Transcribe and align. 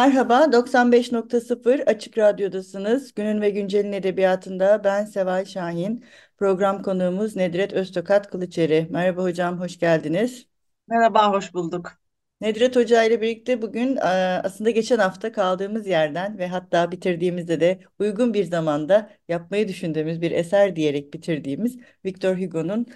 Merhaba, 0.00 0.52
95.0 0.52 1.80
Açık 1.86 2.18
Radyo'dasınız. 2.18 3.14
Günün 3.14 3.40
ve 3.40 3.50
Güncel'in 3.50 3.92
edebiyatında 3.92 4.84
ben 4.84 5.04
Seval 5.04 5.44
Şahin. 5.44 6.04
Program 6.38 6.82
konuğumuz 6.82 7.36
Nedret 7.36 7.72
Öztokat 7.72 8.30
Kılıçeri. 8.30 8.86
Merhaba 8.90 9.22
hocam, 9.22 9.60
hoş 9.60 9.78
geldiniz. 9.78 10.46
Merhaba, 10.88 11.32
hoş 11.32 11.54
bulduk. 11.54 11.92
Nedret 12.40 12.76
Hoca 12.76 13.04
ile 13.04 13.20
birlikte 13.20 13.62
bugün 13.62 13.96
e, 13.96 14.00
aslında 14.44 14.70
geçen 14.70 14.98
hafta 14.98 15.32
kaldığımız 15.32 15.86
yerden 15.86 16.38
ve 16.38 16.48
hatta 16.48 16.92
bitirdiğimizde 16.92 17.60
de 17.60 17.80
uygun 17.98 18.34
bir 18.34 18.44
zamanda 18.44 19.10
yapmayı 19.28 19.68
düşündüğümüz 19.68 20.20
bir 20.20 20.30
eser 20.30 20.76
diyerek 20.76 21.14
bitirdiğimiz 21.14 21.78
Victor 22.04 22.36
Hugo'nun 22.36 22.86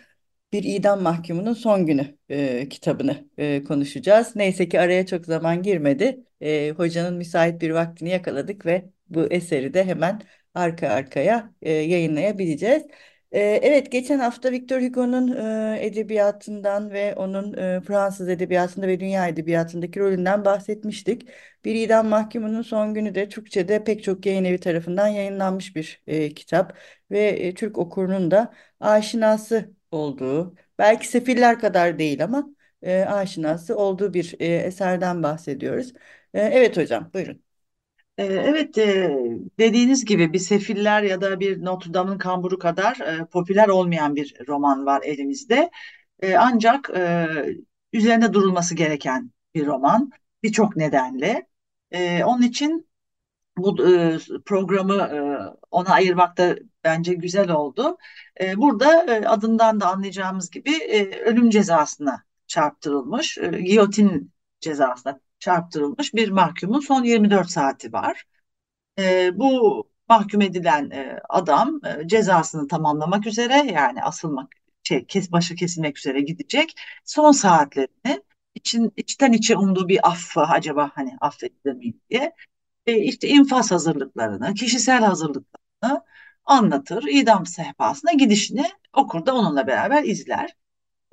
Bir 0.55 0.65
İdam 0.65 1.03
Mahkumunun 1.03 1.53
Son 1.53 1.87
Günü 1.87 2.19
e, 2.29 2.69
kitabını 2.69 3.29
e, 3.39 3.65
konuşacağız. 3.65 4.37
Neyse 4.37 4.69
ki 4.69 4.81
araya 4.81 5.07
çok 5.07 5.27
zaman 5.27 5.63
girmedi. 5.63 6.25
E, 6.41 6.71
hocanın 6.77 7.17
müsait 7.17 7.63
bir 7.63 7.71
vaktini 7.71 8.09
yakaladık 8.09 8.67
ve 8.67 8.91
bu 9.09 9.27
eseri 9.27 9.75
de 9.75 9.85
hemen 9.85 10.23
arka 10.55 10.89
arkaya 10.89 11.55
e, 11.63 11.73
yayınlayabileceğiz. 11.73 12.83
Ee, 13.33 13.41
evet, 13.63 13.93
geçen 13.93 14.19
hafta 14.19 14.53
Victor 14.53 14.81
Hugo'nun 14.83 15.29
e, 15.75 15.87
edebiyatından 15.87 16.91
ve 16.91 17.15
onun 17.15 17.53
e, 17.53 17.81
Fransız 17.81 18.29
edebiyatında 18.29 18.87
ve 18.87 19.01
dünya 19.01 19.29
edebiyatındaki 19.29 20.01
rolünden 20.01 20.45
bahsetmiştik. 20.45 21.29
Bir 21.65 21.75
idam 21.75 22.07
mahkumunun 22.09 22.63
son 22.63 22.95
günü 22.95 23.15
de 23.15 23.29
Türkçe'de 23.29 23.85
pek 23.85 24.05
çok 24.05 24.27
yayın 24.27 24.45
evi 24.45 24.59
tarafından 24.61 25.09
yayınlanmış 25.09 25.77
bir 25.77 26.03
e, 26.07 26.35
kitap 26.35 26.77
ve 27.11 27.55
Türk 27.55 27.79
okurunun 27.79 28.31
da 28.31 28.55
aşinası 28.81 29.75
olduğu, 29.95 30.55
belki 30.79 31.09
sefiller 31.09 31.61
kadar 31.61 31.99
değil 31.99 32.25
ama 32.25 32.47
aşinası 33.09 33.77
olduğu 33.77 34.15
bir 34.15 34.37
eserden 34.41 35.23
bahsediyoruz. 35.23 35.93
evet 36.35 36.77
hocam, 36.77 37.11
buyurun. 37.15 37.43
Ee, 38.19 38.25
evet, 38.25 38.79
e, 38.79 39.11
dediğiniz 39.59 40.05
gibi 40.05 40.33
bir 40.33 40.39
Sefiller 40.39 41.03
ya 41.03 41.21
da 41.21 41.41
bir 41.41 41.65
Notre 41.65 41.95
Dame'ın 41.95 42.19
Kamburu 42.19 42.59
kadar 42.59 42.97
e, 43.23 43.27
popüler 43.27 43.69
olmayan 43.69 44.17
bir 44.17 44.35
roman 44.49 44.87
var 44.87 45.03
elimizde. 45.05 45.71
E, 46.23 46.37
ancak 46.37 46.91
üzerinde 47.93 48.33
durulması 48.33 48.75
gereken 48.75 49.31
bir 49.55 49.67
roman 49.67 50.11
birçok 50.43 50.77
nedenle. 50.77 51.47
Onun 52.25 52.43
için 52.43 52.89
bu 53.57 53.77
programı 54.47 54.95
ona 55.71 55.89
ayırmak 55.89 56.39
da 56.39 56.57
bence 56.85 57.15
güzel 57.15 57.51
oldu. 57.51 57.97
Burada 58.57 58.89
adından 59.29 59.81
da 59.81 59.89
anlayacağımız 59.89 60.51
gibi 60.51 60.71
ölüm 61.25 61.51
cezasına 61.51 62.25
çarptırılmış, 62.47 63.39
giyotin 63.65 64.33
cezasına 64.61 65.21
çarptırılmış 65.39 66.15
bir 66.15 66.31
mahkumun 66.31 66.81
son 66.81 67.05
24 67.05 67.51
saati 67.51 67.93
var. 67.93 68.25
E, 68.99 69.31
bu 69.39 69.85
mahkum 70.09 70.41
edilen 70.41 70.91
e, 70.91 71.21
adam 71.29 71.81
e, 71.85 72.09
cezasını 72.09 72.69
tamamlamak 72.69 73.27
üzere 73.27 73.55
yani 73.73 74.03
asılmak 74.03 74.53
şey 74.83 75.07
kes 75.07 75.33
başı 75.33 75.55
kesilmek 75.55 75.99
üzere 75.99 76.21
gidecek. 76.21 76.75
Son 77.05 77.33
saatlerini 77.33 78.23
için 78.55 78.93
içten 78.97 79.33
içe 79.33 79.57
umduğu 79.57 79.89
bir 79.89 80.09
affı 80.09 80.41
acaba 80.41 80.91
hani 80.95 81.17
affedilir 81.21 81.73
miyim 81.75 82.01
diye 82.11 82.35
e, 82.87 82.99
işte 82.99 83.29
infaz 83.29 83.71
hazırlıklarını, 83.71 84.55
kişisel 84.55 85.05
hazırlıklarını 85.05 86.03
anlatır. 86.45 87.05
İdam 87.09 87.47
sehpasına 87.47 88.13
gidişini 88.13 88.65
okur 88.93 89.27
da 89.27 89.35
onunla 89.35 89.67
beraber 89.67 90.05
izler. 90.05 90.57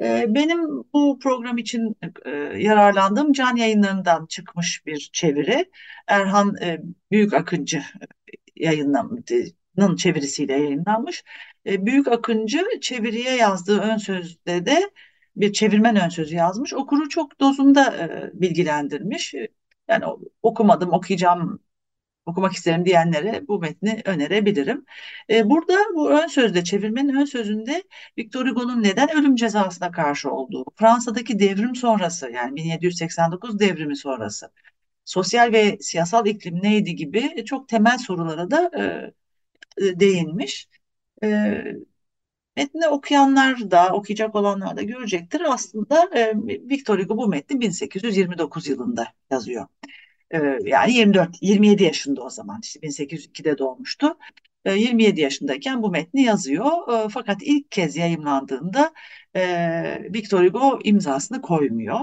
Ee, 0.02 0.26
benim 0.30 0.68
bu 0.94 1.20
program 1.20 1.58
için 1.58 1.98
e, 2.26 2.30
yararlandığım 2.58 3.34
can 3.34 3.56
yayınlarından 3.56 4.26
çıkmış 4.26 4.86
bir 4.86 5.10
çeviri. 5.14 5.72
Erhan 6.08 6.56
e, 6.62 6.82
Büyük 7.12 7.34
Akıncı 7.34 7.78
e, 7.78 7.82
yayınlamanın 8.56 9.96
çevirisiyle 9.98 10.54
yayınlanmış. 10.54 11.24
Büyük 11.66 12.08
Akıncı 12.08 12.66
çeviriye 12.82 13.36
yazdığı 13.36 13.80
ön 13.80 13.98
sözde 13.98 14.66
de 14.66 14.92
bir 15.36 15.54
çevirmen 15.54 15.96
ön 15.96 16.10
sözü 16.10 16.36
yazmış. 16.36 16.74
Okuru 16.74 17.10
çok 17.10 17.40
dozunda 17.40 17.94
bilgilendirmiş. 18.34 19.36
Yani 19.92 20.06
okumadım, 20.44 20.94
okuyacağım 20.94 21.60
okumak 22.26 22.54
isterim 22.54 22.86
diyenlere 22.86 23.48
bu 23.48 23.60
metni 23.60 24.02
önerebilirim. 24.06 24.86
E, 25.30 25.50
burada 25.50 25.74
bu 25.96 26.12
ön 26.12 26.28
sözde, 26.28 26.64
çevirmenin 26.64 27.16
ön 27.16 27.26
sözünde 27.26 27.84
Victor 28.18 28.48
Hugo'nun 28.48 28.84
neden 28.84 29.10
ölüm 29.18 29.36
cezasına 29.36 29.92
karşı 29.92 30.32
olduğu, 30.32 30.66
Fransa'daki 30.76 31.40
devrim 31.40 31.76
sonrası 31.76 32.32
yani 32.32 32.56
1789 32.56 33.60
devrimi 33.60 33.98
sonrası, 33.98 34.52
sosyal 35.06 35.54
ve 35.54 35.78
siyasal 35.82 36.28
iklim 36.28 36.64
neydi 36.64 36.96
gibi 36.96 37.46
çok 37.46 37.70
temel 37.70 37.98
sorulara 37.98 38.52
da 38.52 38.72
e, 39.78 39.86
e 39.88 40.00
değinmiş. 40.00 40.70
E, 41.24 41.64
metni 42.56 42.88
okuyanlar 42.88 43.72
da, 43.72 43.90
okuyacak 43.94 44.36
olanlar 44.36 44.78
da 44.78 44.82
görecektir. 44.82 45.42
Aslında 45.54 46.10
e, 46.16 46.34
Victor 46.46 47.00
Hugo 47.00 47.18
bu 47.18 47.28
metni 47.28 47.62
1829 47.62 48.68
yılında 48.68 49.08
yazıyor. 49.32 49.68
Ee, 50.32 50.60
yani 50.64 50.94
24 50.94 51.38
27 51.42 51.84
yaşında 51.84 52.24
o 52.24 52.30
zaman 52.30 52.60
işte 52.64 52.80
1802'de 52.80 53.58
doğmuştu. 53.58 54.18
27 54.66 55.20
ee, 55.20 55.24
yaşındayken 55.24 55.84
bu 55.84 55.90
metni 55.92 56.24
yazıyor. 56.24 56.66
Ee, 56.94 57.10
fakat 57.10 57.38
ilk 57.44 57.72
kez 57.72 57.96
yayımlandığında 57.96 58.94
e, 59.36 59.44
Victor 60.14 60.46
Hugo 60.46 60.80
imzasını 60.84 61.42
koymuyor. 61.42 62.00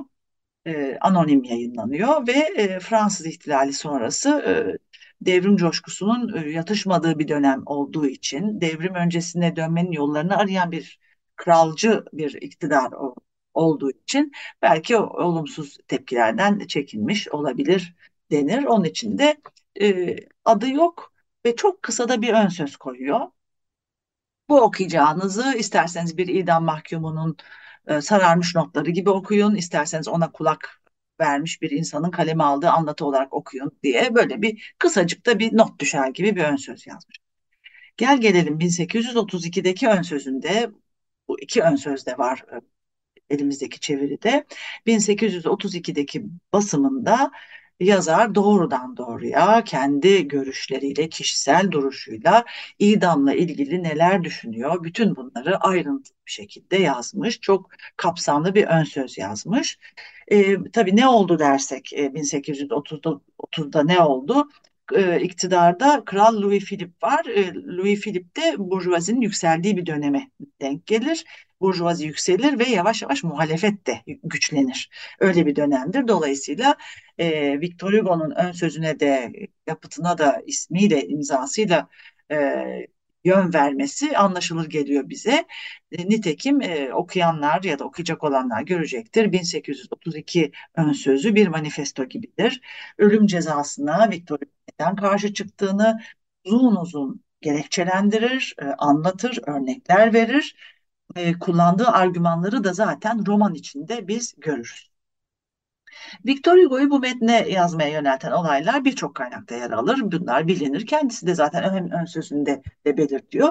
Anonim 1.00 1.44
yayınlanıyor 1.44 2.26
ve 2.26 2.32
e, 2.32 2.80
Fransız 2.80 3.26
ihtilali 3.26 3.72
sonrası 3.72 4.28
e, 4.30 4.78
devrim 5.20 5.56
coşkusunun 5.56 6.48
yatışmadığı 6.48 7.18
bir 7.18 7.28
dönem 7.28 7.62
olduğu 7.66 8.06
için 8.06 8.60
devrim 8.60 8.94
öncesine 8.94 9.56
dönmenin 9.56 9.92
yollarını 9.92 10.36
arayan 10.36 10.72
bir 10.72 11.00
kralcı 11.36 12.04
bir 12.12 12.42
iktidar 12.42 12.92
olduğu 13.54 13.90
için 13.90 14.32
belki 14.62 14.96
olumsuz 14.96 15.78
tepkilerden 15.88 16.58
çekinmiş 16.58 17.28
olabilir 17.28 17.96
denir. 18.30 18.64
Onun 18.64 18.84
için 18.84 19.18
de 19.18 19.40
e, 19.80 20.16
adı 20.44 20.70
yok 20.70 21.12
ve 21.46 21.56
çok 21.56 21.82
kısa 21.82 22.08
da 22.08 22.22
bir 22.22 22.34
ön 22.34 22.48
söz 22.48 22.76
koyuyor. 22.76 23.20
Bu 24.48 24.60
okuyacağınızı 24.60 25.54
isterseniz 25.58 26.18
bir 26.18 26.28
idam 26.28 26.64
mahkumunun 26.64 27.36
e, 27.86 28.00
sararmış 28.00 28.54
notları 28.54 28.90
gibi 28.90 29.10
okuyun, 29.10 29.54
isterseniz 29.54 30.08
ona 30.08 30.32
kulak 30.32 30.80
vermiş 31.20 31.62
bir 31.62 31.70
insanın 31.70 32.10
kaleme 32.10 32.44
aldığı 32.44 32.70
anlatı 32.70 33.06
olarak 33.06 33.32
okuyun 33.32 33.78
diye 33.82 34.14
böyle 34.14 34.42
bir 34.42 34.74
kısacık 34.78 35.26
da 35.26 35.38
bir 35.38 35.56
not 35.56 35.80
düşer 35.80 36.08
gibi 36.08 36.36
bir 36.36 36.44
ön 36.44 36.56
söz 36.56 36.86
yazmış. 36.86 37.18
Gel 37.96 38.20
gelelim 38.20 38.58
1832'deki 38.60 39.88
ön 39.88 40.02
sözünde 40.02 40.70
bu 41.28 41.40
iki 41.40 41.62
ön 41.62 41.76
sözde 41.76 42.18
var 42.18 42.44
e, 42.52 42.60
elimizdeki 43.34 43.80
çeviride. 43.80 44.46
1832'deki 44.86 46.24
basımında 46.52 47.30
yazar 47.80 48.34
doğrudan 48.34 48.96
doğruya 48.96 49.64
kendi 49.64 50.28
görüşleriyle, 50.28 51.08
kişisel 51.08 51.70
duruşuyla 51.70 52.44
idamla 52.78 53.34
ilgili 53.34 53.82
neler 53.82 54.24
düşünüyor, 54.24 54.84
bütün 54.84 55.16
bunları 55.16 55.56
ayrıntılı 55.56 56.16
bir 56.26 56.32
şekilde 56.32 56.76
yazmış. 56.76 57.40
Çok 57.40 57.70
kapsamlı 57.96 58.54
bir 58.54 58.64
ön 58.64 58.84
söz 58.84 59.18
yazmış. 59.18 59.78
E, 60.28 60.56
tabii 60.72 60.96
ne 60.96 61.08
oldu 61.08 61.38
dersek 61.38 61.92
e, 61.92 62.14
1830'da 62.14 63.20
30'da 63.38 63.82
ne 63.84 64.00
oldu? 64.00 64.48
E, 64.94 65.20
iktidarda 65.20 66.02
Kral 66.04 66.42
Louis 66.42 66.64
Philippe 66.64 67.06
var. 67.06 67.26
E, 67.26 67.54
Louis 67.54 68.00
Philippe 68.00 68.42
de 68.42 68.54
burjuvazinin 68.58 69.20
yükseldiği 69.20 69.76
bir 69.76 69.86
döneme 69.86 70.30
denk 70.60 70.86
gelir 70.86 71.24
burjuvazi 71.60 72.06
yükselir 72.06 72.58
ve 72.58 72.64
yavaş 72.64 73.02
yavaş 73.02 73.24
muhalefet 73.24 73.86
de 73.86 74.02
güçlenir. 74.22 74.90
Öyle 75.20 75.46
bir 75.46 75.56
dönemdir. 75.56 76.08
Dolayısıyla 76.08 76.76
e, 77.18 77.60
Victor 77.60 77.92
Hugo'nun 77.92 78.30
ön 78.30 78.52
sözüne 78.52 79.00
de 79.00 79.32
yapıtına 79.66 80.18
da 80.18 80.42
ismiyle 80.46 81.08
imzasıyla 81.08 81.88
e, 82.30 82.36
yön 83.24 83.54
vermesi 83.54 84.18
anlaşılır 84.18 84.66
geliyor 84.70 85.08
bize. 85.08 85.46
E, 85.92 86.08
nitekim 86.08 86.62
e, 86.62 86.92
okuyanlar 86.94 87.62
ya 87.62 87.78
da 87.78 87.84
okuyacak 87.84 88.24
olanlar 88.24 88.62
görecektir. 88.62 89.32
1832 89.32 90.52
ön 90.74 90.92
sözü 90.92 91.34
bir 91.34 91.48
manifesto 91.48 92.04
gibidir. 92.04 92.60
Ölüm 92.98 93.26
cezasına 93.26 94.10
Victor 94.10 94.38
neden 94.72 94.96
karşı 94.96 95.34
çıktığını 95.34 96.00
uzun 96.44 96.76
uzun 96.76 97.24
gerekçelendirir, 97.40 98.54
e, 98.62 98.64
anlatır, 98.64 99.38
örnekler 99.46 100.14
verir. 100.14 100.56
E, 101.16 101.38
kullandığı 101.38 101.86
argümanları 101.88 102.64
da 102.64 102.72
zaten 102.72 103.26
roman 103.26 103.54
içinde 103.54 104.08
biz 104.08 104.34
görürüz. 104.38 104.90
Victor 106.26 106.58
Hugo'yu 106.58 106.90
bu 106.90 106.98
metne 106.98 107.48
yazmaya 107.48 107.88
yönelten 107.88 108.32
olaylar 108.32 108.84
birçok 108.84 109.14
kaynakta 109.14 109.54
yer 109.54 109.70
alır. 109.70 109.98
Bunlar 110.02 110.48
bilinir. 110.48 110.86
Kendisi 110.86 111.26
de 111.26 111.34
zaten 111.34 111.64
ön, 111.64 111.90
ön 111.90 112.04
sözünde 112.04 112.62
de 112.86 112.96
belirtiyor. 112.96 113.48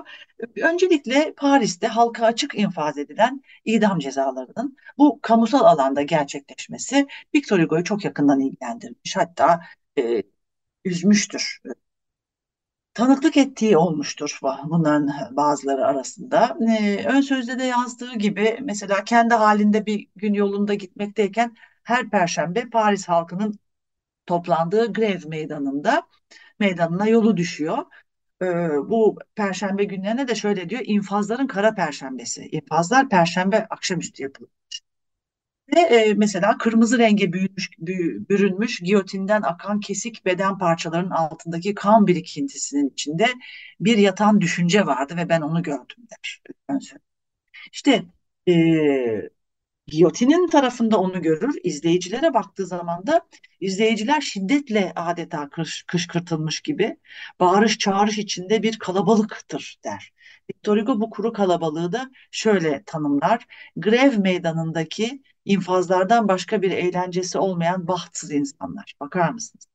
Öncelikle 0.61 1.33
Paris'te 1.37 1.87
halka 1.87 2.25
açık 2.25 2.55
infaz 2.55 2.97
edilen 2.97 3.41
idam 3.65 3.99
cezalarının 3.99 4.77
bu 4.97 5.19
kamusal 5.21 5.65
alanda 5.65 6.01
gerçekleşmesi 6.01 7.07
Victor 7.35 7.59
Hugo'yu 7.59 7.83
çok 7.83 8.05
yakından 8.05 8.39
ilgilendirmiş. 8.39 9.17
Hatta 9.17 9.61
e, 9.97 10.23
üzmüştür 10.85 11.61
tanıklık 12.97 13.37
ettiği 13.37 13.77
olmuştur 13.77 14.39
bunların 14.69 15.11
bazıları 15.31 15.85
arasında. 15.85 16.57
Ee, 16.69 17.05
ön 17.05 17.21
sözde 17.21 17.59
de 17.59 17.63
yazdığı 17.63 18.15
gibi 18.15 18.57
mesela 18.61 19.03
kendi 19.03 19.33
halinde 19.33 19.85
bir 19.85 20.07
gün 20.15 20.33
yolunda 20.33 20.73
gitmekteyken 20.73 21.55
her 21.87 22.09
perşembe 22.09 22.69
Paris 22.69 23.07
halkının 23.07 23.59
toplandığı 24.25 24.93
grev 24.93 25.19
meydanında 25.27 26.03
meydanına 26.59 27.07
yolu 27.07 27.37
düşüyor. 27.37 27.77
Ee, 28.41 28.45
bu 28.89 29.19
perşembe 29.35 29.83
günlerine 29.83 30.27
de 30.27 30.35
şöyle 30.35 30.69
diyor 30.69 30.81
infazların 30.85 31.47
kara 31.47 31.75
perşembesi. 31.75 32.49
İnfazlar 32.51 33.09
perşembe 33.09 33.67
akşamüstü 33.69 34.23
yapılır. 34.23 34.49
Ve 35.75 35.79
e, 35.79 36.13
mesela 36.13 36.57
kırmızı 36.57 36.99
renge 36.99 37.33
büyümüş, 37.33 37.69
büyü, 37.79 38.29
bürünmüş 38.29 38.79
giyotinden 38.79 39.41
akan 39.41 39.79
kesik 39.79 40.25
beden 40.25 40.57
parçalarının 40.57 41.09
altındaki 41.11 41.75
kan 41.75 42.07
birikintisinin 42.07 42.89
içinde 42.89 43.27
bir 43.79 43.97
yatan 43.97 44.41
düşünce 44.41 44.85
vardı 44.85 45.17
ve 45.17 45.29
ben 45.29 45.41
onu 45.41 45.63
gördüm 45.63 46.07
der. 46.11 46.41
İşte 47.73 48.05
e, 48.47 48.53
Giyotinin 49.87 50.47
tarafında 50.47 50.97
onu 50.97 51.21
görür. 51.21 51.55
İzleyicilere 51.63 52.33
baktığı 52.33 52.65
zaman 52.65 53.07
da 53.07 53.21
izleyiciler 53.59 54.21
şiddetle 54.21 54.93
adeta 54.95 55.49
kış, 55.49 55.83
kışkırtılmış 55.83 56.61
gibi 56.61 56.97
bağırış 57.39 57.77
çağırış 57.77 58.17
içinde 58.17 58.63
bir 58.63 58.79
kalabalıktır 58.79 59.77
der. 59.83 60.13
Victor 60.49 60.77
Hugo 60.77 61.01
bu 61.01 61.09
kuru 61.09 61.33
kalabalığı 61.33 61.91
da 61.91 62.11
şöyle 62.31 62.83
tanımlar. 62.83 63.45
Grev 63.77 64.19
meydanındaki 64.19 65.23
infazlardan 65.45 66.27
başka 66.27 66.61
bir 66.61 66.71
eğlencesi 66.71 67.37
olmayan 67.37 67.87
bahtsız 67.87 68.31
insanlar. 68.31 68.93
Bakar 68.99 69.29
mısınız? 69.29 69.67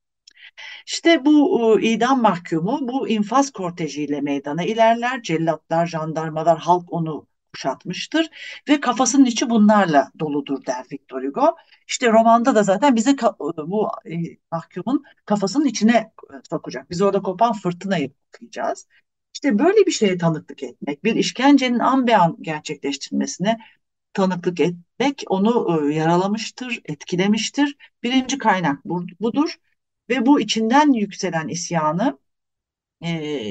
İşte 0.86 1.24
bu 1.24 1.60
e, 1.80 1.82
idam 1.82 2.22
mahkumu 2.22 2.88
bu 2.88 3.08
infaz 3.08 3.50
kortejiyle 3.50 4.20
meydana 4.20 4.64
ilerler. 4.64 5.22
Cellatlar, 5.22 5.86
jandarmalar, 5.86 6.58
halk 6.58 6.92
onu 6.92 7.26
kuşatmıştır 7.52 8.30
ve 8.68 8.80
kafasının 8.80 9.24
içi 9.24 9.50
bunlarla 9.50 10.10
doludur 10.18 10.66
der 10.66 10.84
Victor 10.92 11.24
Hugo. 11.24 11.56
İşte 11.88 12.12
romanda 12.12 12.54
da 12.54 12.62
zaten 12.62 12.96
bize 12.96 13.16
bu 13.66 13.90
e, 14.06 14.14
mahkumun 14.52 15.04
kafasının 15.26 15.66
içine 15.66 15.96
e, 15.96 16.34
sokacak. 16.50 16.90
Biz 16.90 17.02
orada 17.02 17.22
kopan 17.22 17.52
fırtınayı 17.52 18.12
okuyacağız. 18.28 18.86
İşte 19.34 19.58
böyle 19.58 19.86
bir 19.86 19.92
şeye 19.92 20.18
tanıklık 20.18 20.62
etmek, 20.62 21.04
bir 21.04 21.14
işkencenin 21.14 21.78
an 21.78 22.06
be 22.06 22.16
an 22.16 22.36
gerçekleştirilmesine 22.40 23.58
tanıklık 24.12 24.60
etmek 24.60 25.24
onu 25.28 25.80
e, 25.90 25.94
yaralamıştır, 25.94 26.80
etkilemiştir. 26.84 27.76
Birinci 28.02 28.38
kaynak 28.38 28.84
budur 29.20 29.56
ve 30.08 30.26
bu 30.26 30.40
içinden 30.40 30.92
yükselen 30.92 31.48
isyanı 31.48 32.18
e, 33.04 33.42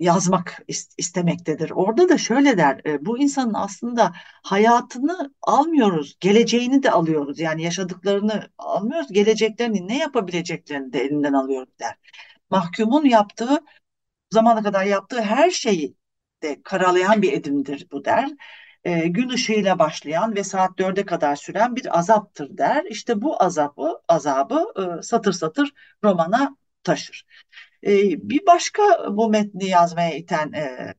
yazmak 0.00 0.62
istemektedir. 0.98 1.70
Orada 1.70 2.08
da 2.08 2.18
şöyle 2.18 2.58
der, 2.58 2.80
e, 2.86 3.06
bu 3.06 3.18
insanın 3.18 3.54
aslında 3.54 4.12
hayatını 4.42 5.34
almıyoruz, 5.42 6.16
geleceğini 6.20 6.82
de 6.82 6.90
alıyoruz. 6.90 7.40
Yani 7.40 7.62
yaşadıklarını 7.62 8.50
almıyoruz, 8.58 9.12
geleceklerini, 9.12 9.88
ne 9.88 9.98
yapabileceklerini 9.98 10.92
de 10.92 11.00
elinden 11.00 11.32
alıyoruz 11.32 11.78
der. 11.80 11.94
Mahkumun 12.50 13.04
yaptığı, 13.04 13.58
zamana 14.32 14.62
kadar 14.62 14.84
yaptığı 14.84 15.22
her 15.22 15.50
şeyi 15.50 15.96
de 16.42 16.62
karalayan 16.62 17.22
bir 17.22 17.32
edimdir 17.32 17.88
bu 17.92 18.04
der. 18.04 18.30
E, 18.84 19.08
gün 19.08 19.28
ışığıyla 19.28 19.78
başlayan 19.78 20.36
ve 20.36 20.44
saat 20.44 20.78
dörde 20.78 21.06
kadar 21.06 21.36
süren 21.36 21.76
bir 21.76 21.98
azaptır 21.98 22.58
der. 22.58 22.84
İşte 22.90 23.22
bu 23.22 23.42
azabı, 23.42 24.00
azabı 24.08 24.66
e, 24.76 25.02
satır 25.02 25.32
satır 25.32 25.72
romana 26.04 26.56
taşır. 26.84 27.26
E, 27.86 27.90
bir 28.30 28.46
başka 28.46 28.82
bu 29.16 29.30
metni 29.30 29.66
yazmaya 29.68 30.14
iten 30.14 30.52
e, 30.52 30.94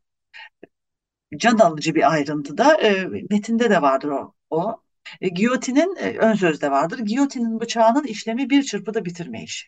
can 1.37 1.57
alıcı 1.57 1.95
bir 1.95 2.11
ayrıntı 2.11 2.57
da 2.57 2.81
e, 2.81 3.05
metinde 3.29 3.69
de 3.69 3.81
vardır 3.81 4.09
o. 4.09 4.33
o. 4.49 4.83
E, 5.21 5.29
giyotinin 5.29 5.95
e, 5.95 6.17
ön 6.17 6.33
sözde 6.33 6.71
vardır. 6.71 6.99
Giyotinin 6.99 7.59
bıçağının 7.59 8.03
işlemi 8.03 8.49
bir 8.49 8.63
çırpıda 8.63 9.05
bitirme 9.05 9.43
işi. 9.43 9.67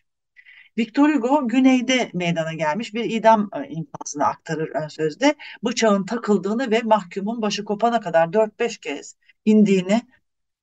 Victor 0.78 1.14
Hugo 1.14 1.48
güneyde 1.48 2.10
meydana 2.14 2.52
gelmiş 2.52 2.94
bir 2.94 3.04
idam 3.04 3.50
e, 3.54 3.68
infazını 3.68 4.26
aktarır 4.26 4.68
ön 4.68 4.88
sözde. 4.88 5.34
Bıçağın 5.64 6.06
takıldığını 6.06 6.70
ve 6.70 6.82
mahkumun 6.84 7.42
başı 7.42 7.64
kopana 7.64 8.00
kadar 8.00 8.32
4-5 8.32 8.78
kez 8.78 9.16
indiğini, 9.44 10.02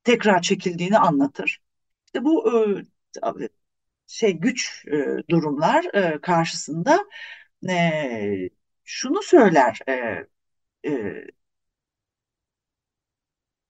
tekrar 0.04 0.42
çekildiğini 0.42 0.98
anlatır. 1.00 1.62
İşte 2.06 2.26
bu 2.26 2.52
e, 2.52 2.84
şey 4.08 4.34
güç 4.34 4.86
e, 4.88 5.28
durumlar 5.30 5.86
e, 5.96 6.22
karşısında 6.22 7.00
e, 7.70 8.50
şunu 8.86 9.24
söyler 9.24 9.80
e, 9.90 9.94
e, 10.90 10.92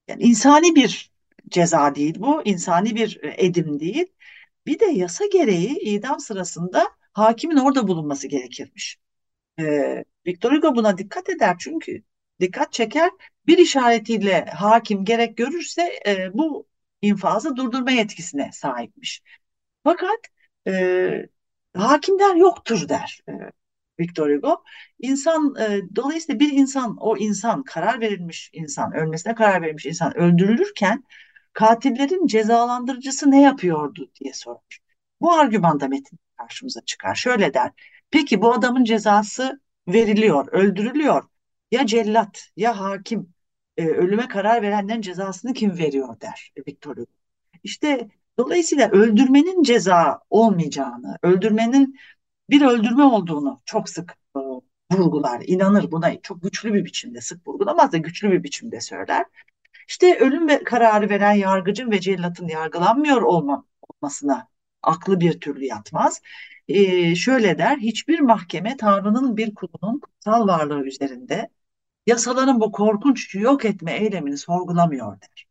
yani 0.07 0.23
insani 0.23 0.75
bir 0.75 1.11
ceza 1.49 1.95
değil 1.95 2.15
bu 2.19 2.41
insani 2.45 2.95
bir 2.95 3.19
edim 3.23 3.79
değil 3.79 4.05
bir 4.65 4.79
de 4.79 4.85
yasa 4.85 5.25
gereği 5.33 5.79
idam 5.79 6.19
sırasında 6.19 6.89
hakimin 7.13 7.57
orada 7.57 7.87
bulunması 7.87 8.27
gerekirmiş. 8.27 8.97
E, 9.59 9.63
Victor 10.27 10.53
Hugo 10.53 10.75
buna 10.77 10.97
dikkat 10.97 11.29
eder 11.29 11.57
çünkü 11.59 12.03
dikkat 12.41 12.73
çeker 12.73 13.11
bir 13.47 13.59
işaretiyle 13.59 14.45
hakim 14.45 15.05
gerek 15.05 15.37
görürse 15.37 15.83
e, 16.07 16.31
bu 16.33 16.67
infazı 17.01 17.55
durdurma 17.55 17.91
yetkisine 17.91 18.51
sahipmiş. 18.53 19.23
Fakat 19.83 20.19
e, 20.67 21.29
hakimler 21.75 22.35
yoktur 22.35 22.89
der 22.89 23.19
e, 23.29 23.31
Victor 23.99 24.29
Hugo. 24.29 24.63
İnsan 24.99 25.55
e, 25.59 25.81
dolayısıyla 25.95 26.39
bir 26.39 26.51
insan 26.51 26.97
o 26.99 27.17
insan 27.17 27.63
karar 27.63 28.01
verilmiş 28.01 28.49
insan 28.53 28.93
ölmesine 28.93 29.35
karar 29.35 29.61
verilmiş 29.61 29.85
insan 29.85 30.17
öldürülürken 30.17 31.03
katillerin 31.53 32.27
cezalandırıcısı 32.27 33.31
ne 33.31 33.41
yapıyordu 33.41 34.11
diye 34.19 34.33
sorar. 34.33 34.79
Bu 35.21 35.33
argüman 35.33 35.79
da 35.79 35.87
metin 35.87 36.19
karşımıza 36.37 36.81
çıkar. 36.81 37.15
Şöyle 37.15 37.53
der. 37.53 37.71
Peki 38.11 38.41
bu 38.41 38.53
adamın 38.53 38.83
cezası 38.83 39.59
veriliyor, 39.87 40.47
öldürülüyor. 40.51 41.23
Ya 41.71 41.85
cellat 41.85 42.49
ya 42.57 42.79
hakim 42.79 43.33
e, 43.77 43.85
ölüme 43.85 44.27
karar 44.27 44.61
verenlerin 44.61 45.01
cezasını 45.01 45.53
kim 45.53 45.77
veriyor 45.77 46.19
der 46.21 46.51
Victor 46.67 46.97
Hugo. 46.97 47.11
İşte 47.63 48.07
Dolayısıyla 48.37 48.89
öldürmenin 48.91 49.63
ceza 49.63 50.19
olmayacağını, 50.29 51.17
öldürmenin 51.23 51.99
bir 52.49 52.61
öldürme 52.61 53.03
olduğunu 53.03 53.61
çok 53.65 53.89
sık 53.89 54.17
e, 54.37 54.39
vurgular, 54.91 55.43
inanır 55.47 55.91
buna 55.91 56.21
çok 56.21 56.43
güçlü 56.43 56.73
bir 56.73 56.85
biçimde, 56.85 57.21
sık 57.21 57.47
vurgulamaz 57.47 57.91
da 57.91 57.97
güçlü 57.97 58.31
bir 58.31 58.43
biçimde 58.43 58.81
söyler. 58.81 59.25
İşte 59.87 60.19
ölüm 60.19 60.47
ve 60.47 60.63
kararı 60.63 61.09
veren 61.09 61.33
yargıcın 61.33 61.91
ve 61.91 61.99
cellatın 61.99 62.47
yargılanmıyor 62.47 63.21
olma, 63.21 63.65
olmasına 63.89 64.47
aklı 64.83 65.19
bir 65.19 65.39
türlü 65.39 65.65
yatmaz. 65.65 66.21
Ee, 66.67 67.15
şöyle 67.15 67.57
der, 67.57 67.77
hiçbir 67.77 68.19
mahkeme 68.19 68.77
Tanrı'nın 68.77 69.37
bir 69.37 69.55
kulunun 69.55 69.99
kutsal 69.99 70.47
varlığı 70.47 70.83
üzerinde 70.85 71.49
yasaların 72.07 72.61
bu 72.61 72.71
korkunç 72.71 73.35
yok 73.35 73.65
etme 73.65 73.93
eylemini 73.93 74.37
sorgulamıyor 74.37 75.21
der. 75.21 75.47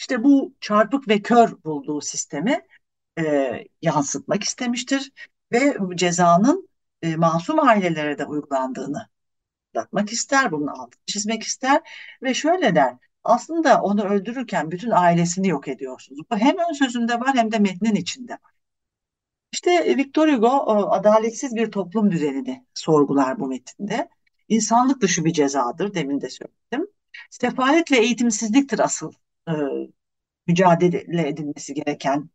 İşte 0.00 0.24
bu 0.24 0.54
çarpık 0.60 1.08
ve 1.08 1.22
kör 1.22 1.64
bulduğu 1.64 2.00
sistemi 2.00 2.60
e, 3.18 3.52
yansıtmak 3.82 4.42
istemiştir 4.44 5.12
ve 5.52 5.76
cezanın 5.94 6.68
e, 7.02 7.16
masum 7.16 7.60
ailelere 7.60 8.18
de 8.18 8.24
uygulandığını 8.26 9.08
anlatmak 9.74 10.12
ister, 10.12 10.52
bunun 10.52 10.66
altını 10.66 11.02
çizmek 11.06 11.42
ister 11.42 11.80
ve 12.22 12.34
şöyle 12.34 12.74
der. 12.74 12.94
Aslında 13.24 13.82
onu 13.82 14.04
öldürürken 14.04 14.70
bütün 14.70 14.90
ailesini 14.90 15.48
yok 15.48 15.68
ediyorsunuz. 15.68 16.20
Bu 16.30 16.36
hem 16.36 16.56
ön 16.58 16.72
sözünde 16.72 17.20
var 17.20 17.36
hem 17.36 17.52
de 17.52 17.58
metnin 17.58 17.94
içinde 17.94 18.32
var. 18.32 18.52
İşte 19.52 19.96
Victor 19.96 20.28
Hugo 20.28 20.70
adaletsiz 20.90 21.56
bir 21.56 21.70
toplum 21.70 22.10
düzenini 22.10 22.66
sorgular 22.74 23.40
bu 23.40 23.46
metinde. 23.48 24.08
İnsanlık 24.48 25.00
dışı 25.02 25.24
bir 25.24 25.32
cezadır, 25.32 25.94
demin 25.94 26.20
de 26.20 26.30
söyledim. 26.30 26.90
Sefalet 27.30 27.92
ve 27.92 27.96
eğitimsizliktir 27.96 28.78
asıl 28.78 29.12
e, 29.56 29.88
mücadele 30.46 31.28
edilmesi 31.28 31.74
gereken 31.74 32.30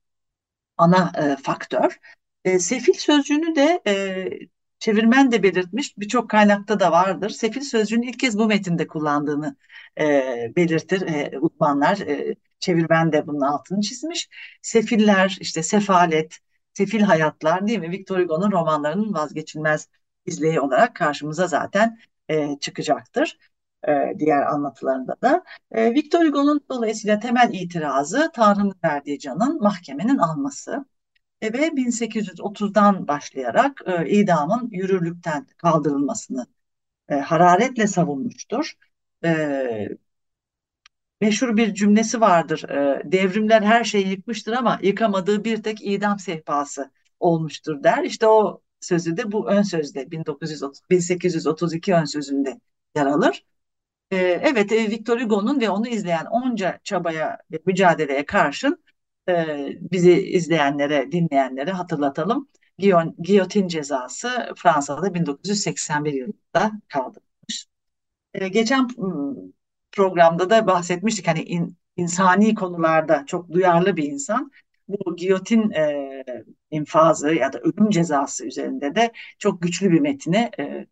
ana 0.78 1.12
e, 1.18 1.44
faktör. 1.44 2.00
E, 2.46 2.60
sefil 2.60 2.94
sözcüğünü 2.94 3.56
de 3.56 3.82
e, 3.88 4.30
çevirmen 4.80 5.32
de 5.32 5.44
belirtmiş, 5.44 5.98
birçok 5.98 6.30
kaynakta 6.30 6.80
da 6.80 6.92
vardır. 6.92 7.30
Sefil 7.30 7.62
sözcüğünü 7.62 8.06
ilk 8.10 8.20
kez 8.20 8.38
bu 8.38 8.48
metinde 8.48 8.88
kullandığını 8.88 9.56
e, 10.00 10.04
belirtir 10.56 11.02
e, 11.02 11.40
uzmanlar. 11.40 11.98
E, 11.98 12.36
çevirmen 12.60 13.12
de 13.12 13.28
bunun 13.28 13.42
altını 13.42 13.82
çizmiş. 13.82 14.30
Sefiller, 14.62 15.38
işte 15.42 15.64
sefalet, 15.64 16.40
sefil 16.74 17.02
hayatlar 17.02 17.68
değil 17.68 17.80
mi? 17.80 17.92
Victor 17.92 18.20
Hugo'nun 18.20 18.52
romanlarının 18.52 19.14
vazgeçilmez 19.14 19.88
izleyi 20.26 20.60
olarak 20.60 20.96
karşımıza 20.96 21.48
zaten 21.48 22.00
e, 22.30 22.60
çıkacaktır. 22.60 23.38
E, 23.88 24.20
diğer 24.20 24.42
anlatılarında 24.42 25.16
da. 25.22 25.44
E, 25.72 25.94
Victor 25.94 26.26
Hugo'nun 26.26 26.62
dolayısıyla 26.70 27.20
temel 27.20 27.50
itirazı 27.54 28.32
Tanrı'nın 28.34 28.76
verdiği 28.84 29.20
canın 29.20 29.62
mahkemenin 29.62 30.18
alması 30.18 30.86
e, 31.42 31.54
ve 31.54 31.78
1830'dan 31.78 33.08
başlayarak 33.08 33.82
e, 33.86 34.10
idamın 34.10 34.70
yürürlükten 34.72 35.48
kaldırılmasını 35.58 36.48
hararetle 37.10 37.88
savunmuştur. 37.88 38.74
Meşhur 41.22 41.58
bir 41.58 41.74
cümlesi 41.74 42.22
vardır. 42.22 42.66
Devrimler 43.12 43.62
her 43.62 43.84
şeyi 43.84 44.08
yıkmıştır 44.08 44.54
ama 44.54 44.80
yıkamadığı 44.82 45.44
bir 45.44 45.64
tek 45.64 45.86
idam 45.86 46.20
sehpası 46.20 46.92
olmuştur 47.20 47.84
der. 47.84 48.04
İşte 48.04 48.28
o 48.28 48.62
sözü 48.80 49.18
de 49.18 49.32
bu 49.32 49.50
ön 49.50 49.62
sözde 49.62 50.12
1930, 50.12 50.82
1832 50.90 51.94
ön 51.94 52.06
sözünde 52.06 52.60
yer 52.96 53.06
alır. 53.06 53.44
E, 54.12 54.18
evet, 54.18 54.72
e, 54.72 54.90
Victor 54.92 55.22
Hugo'nun 55.22 55.62
ve 55.62 55.70
onu 55.70 55.88
izleyen 55.88 56.26
onca 56.26 56.80
çabaya 56.84 57.38
ve 57.52 57.60
mücadeleye 57.66 58.26
karşın 58.26 58.84
e, 59.30 59.68
bizi 59.92 60.12
izleyenlere, 60.22 61.12
dinleyenlere 61.12 61.72
hatırlatalım. 61.72 62.50
Giyon, 62.78 63.16
giyotin 63.20 63.68
cezası 63.68 64.54
Fransa'da 64.58 65.14
1981 65.14 66.14
yılında 66.14 66.72
kaldırılmış. 66.88 67.68
E, 68.34 68.48
geçen 68.48 68.88
programda 69.92 70.50
da 70.50 70.68
bahsetmiştik 70.68 71.28
hani 71.28 71.44
in, 71.44 71.78
insani 71.98 72.56
konularda 72.56 73.24
çok 73.28 73.52
duyarlı 73.52 73.98
bir 73.98 74.04
insan. 74.04 74.52
Bu 74.88 75.16
giyotin 75.16 75.72
e, 75.72 76.26
infazı 76.72 77.34
ya 77.36 77.54
da 77.54 77.60
ölüm 77.60 77.90
cezası 77.90 78.46
üzerinde 78.46 78.96
de 78.96 79.12
çok 79.40 79.62
güçlü 79.62 79.92
bir 79.92 80.00
metni 80.00 80.52
e, 80.60 80.64
e, 80.64 80.88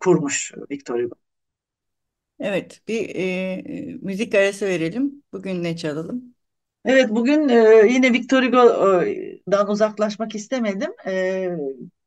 kurmuş 0.00 0.52
Victor 0.70 1.00
Hugo. 1.02 1.25
Evet, 2.40 2.80
bir 2.88 3.16
e, 3.16 3.62
müzik 4.02 4.34
arası 4.34 4.66
verelim. 4.66 5.22
Bugün 5.32 5.62
ne 5.62 5.76
çalalım? 5.76 6.34
Evet, 6.84 7.10
bugün 7.10 7.48
e, 7.48 7.86
yine 7.90 8.12
Victor 8.12 8.42
Hugo'dan 8.42 9.70
uzaklaşmak 9.70 10.34
istemedim. 10.34 10.90
E, 11.06 11.48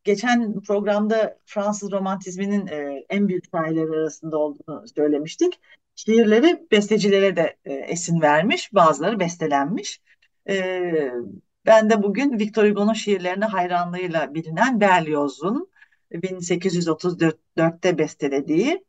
geçen 0.04 0.62
programda 0.62 1.38
Fransız 1.46 1.92
romantizminin 1.92 2.68
e, 2.68 3.06
en 3.10 3.28
büyük 3.28 3.46
şairleri 3.52 3.92
arasında 3.92 4.38
olduğunu 4.38 4.86
söylemiştik. 4.96 5.60
Şiirleri 5.96 6.68
bestecilere 6.72 7.36
de 7.36 7.58
e, 7.66 7.74
esin 7.74 8.22
vermiş, 8.22 8.74
bazıları 8.74 9.20
bestelenmiş. 9.20 10.02
E, 10.50 10.82
ben 11.66 11.90
de 11.90 12.04
bugün 12.04 12.40
Victor 12.40 12.70
Hugo'nun 12.70 12.94
şiirlerine 12.94 13.46
hayranlığıyla 13.46 14.34
bilinen 14.34 14.82
Berlioz'un 14.82 15.70
1834'te 16.12 17.98
bestelediği 17.98 18.84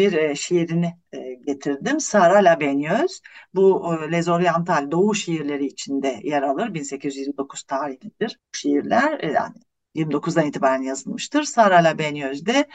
bir 0.00 0.12
e, 0.12 0.34
şiirini 0.34 0.96
e, 1.12 1.34
getirdim. 1.34 2.00
Sara 2.00 2.44
La 2.44 2.60
Benyeuse. 2.60 3.14
Bu 3.54 3.94
e, 3.94 4.12
Les 4.12 4.28
Orientales 4.28 4.90
Doğu 4.90 5.14
şiirleri 5.14 5.66
içinde 5.66 6.20
yer 6.24 6.42
alır. 6.42 6.74
1829 6.74 7.62
tarihlidir. 7.62 8.38
Bu 8.54 8.58
şiirler 8.58 9.20
e, 9.24 9.32
yani 9.32 9.54
29'dan 9.94 10.46
itibaren 10.46 10.82
yazılmıştır. 10.82 11.42
Sara 11.42 11.84
La 11.84 11.98
Benyeuse 11.98 12.68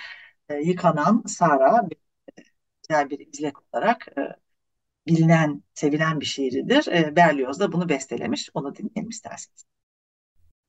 e, 0.49 0.55
yıkanan 0.55 1.23
Sara 1.27 1.89
bir, 1.89 1.97
güzel 2.83 3.09
bir 3.09 3.27
izlek 3.33 3.55
olarak 3.73 4.07
bilinen, 5.07 5.63
sevilen 5.73 6.19
bir 6.19 6.25
şiiridir. 6.25 7.15
Berlioz 7.15 7.59
da 7.59 7.71
bunu 7.71 7.89
bestelemiş. 7.89 8.49
Onu 8.53 8.75
dinleyelim 8.75 9.09
isterseniz. 9.09 9.65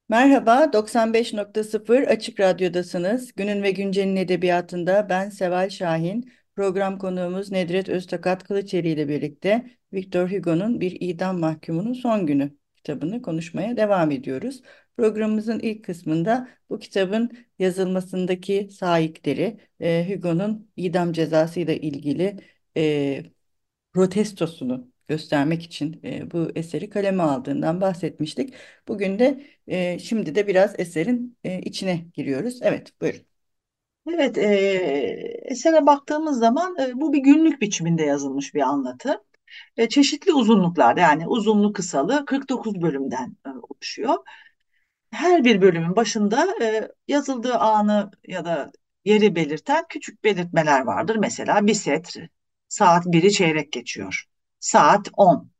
Merhaba, 0.09 0.73
95.0 0.73 2.07
Açık 2.07 2.41
Radyo'dasınız. 2.41 3.33
Günün 3.33 3.63
ve 3.63 3.71
Güncel'in 3.71 4.17
edebiyatında 4.17 5.09
ben 5.09 5.31
Seval 5.31 5.71
Şahin. 5.71 6.33
Program 6.57 6.99
konuğumuz 6.99 7.51
Nedret 7.53 7.89
Öztakat 7.89 8.45
Kılıçeri 8.45 8.89
ile 8.89 9.09
birlikte 9.09 9.71
Victor 9.93 10.31
Hugo'nun 10.31 10.81
Bir 10.81 10.97
İdam 11.01 11.39
Mahkumunun 11.41 11.93
Son 11.93 12.27
Günü 12.27 12.57
kitabını 12.77 13.23
konuşmaya 13.23 13.77
devam 13.77 14.11
ediyoruz. 14.11 14.63
Programımızın 14.97 15.59
ilk 15.61 15.85
kısmında 15.85 16.49
bu 16.71 16.79
kitabın 16.79 17.31
yazılmasındaki 17.59 18.69
sahipleri, 18.73 19.61
e, 19.81 20.07
Hugo'nun 20.15 20.71
idam 20.77 21.13
cezası 21.13 21.61
ile 21.61 21.81
ilgili 21.81 22.37
e, 22.77 23.23
protestosunu 23.93 24.93
göstermek 25.09 25.63
için 25.63 26.01
e, 26.05 26.31
bu 26.31 26.51
eseri 26.55 26.91
kaleme 26.91 27.23
aldığından 27.23 27.81
bahsetmiştik. 27.81 28.55
Bugün 28.89 29.19
de 29.19 29.47
e, 29.69 29.99
şimdi 29.99 30.35
de 30.35 30.47
biraz 30.47 30.81
eserin 30.81 31.39
e, 31.45 31.61
içine 31.61 32.07
giriyoruz. 32.15 32.59
Evet, 32.63 32.93
buyurun. 33.01 33.36
Evet, 34.07 34.39
e, 34.39 34.45
esere 35.45 35.87
baktığımız 35.87 36.39
zaman 36.39 36.77
e, 36.81 37.01
bu 37.01 37.13
bir 37.13 37.19
günlük 37.19 37.61
biçiminde 37.61 38.03
yazılmış 38.03 38.55
bir 38.55 38.61
anlatı. 38.61 39.25
E, 39.77 39.89
çeşitli 39.89 40.33
uzunluklarda 40.33 41.01
yani 41.01 41.29
uzunlu 41.29 41.73
kısalı 41.73 42.25
49 42.27 42.83
bölümden 42.83 43.37
e, 43.47 43.49
oluşuyor. 43.51 44.15
Her 45.11 45.45
bir 45.45 45.63
bölümün 45.63 45.97
başında 45.97 46.49
e, 46.63 46.89
yazıldığı 47.09 47.55
anı 47.55 48.11
ya 48.29 48.45
da 48.45 48.73
yeri 49.05 49.37
belirten 49.37 49.85
küçük 49.89 50.25
belirtmeler 50.25 50.81
vardır. 50.81 51.17
Mesela 51.17 51.67
bir 51.67 51.75
set 51.75 52.17
saat 52.69 53.07
1'i 53.07 53.33
çeyrek 53.33 53.73
geçiyor. 53.73 54.25
Saat 54.61 55.09
10. 55.17 55.51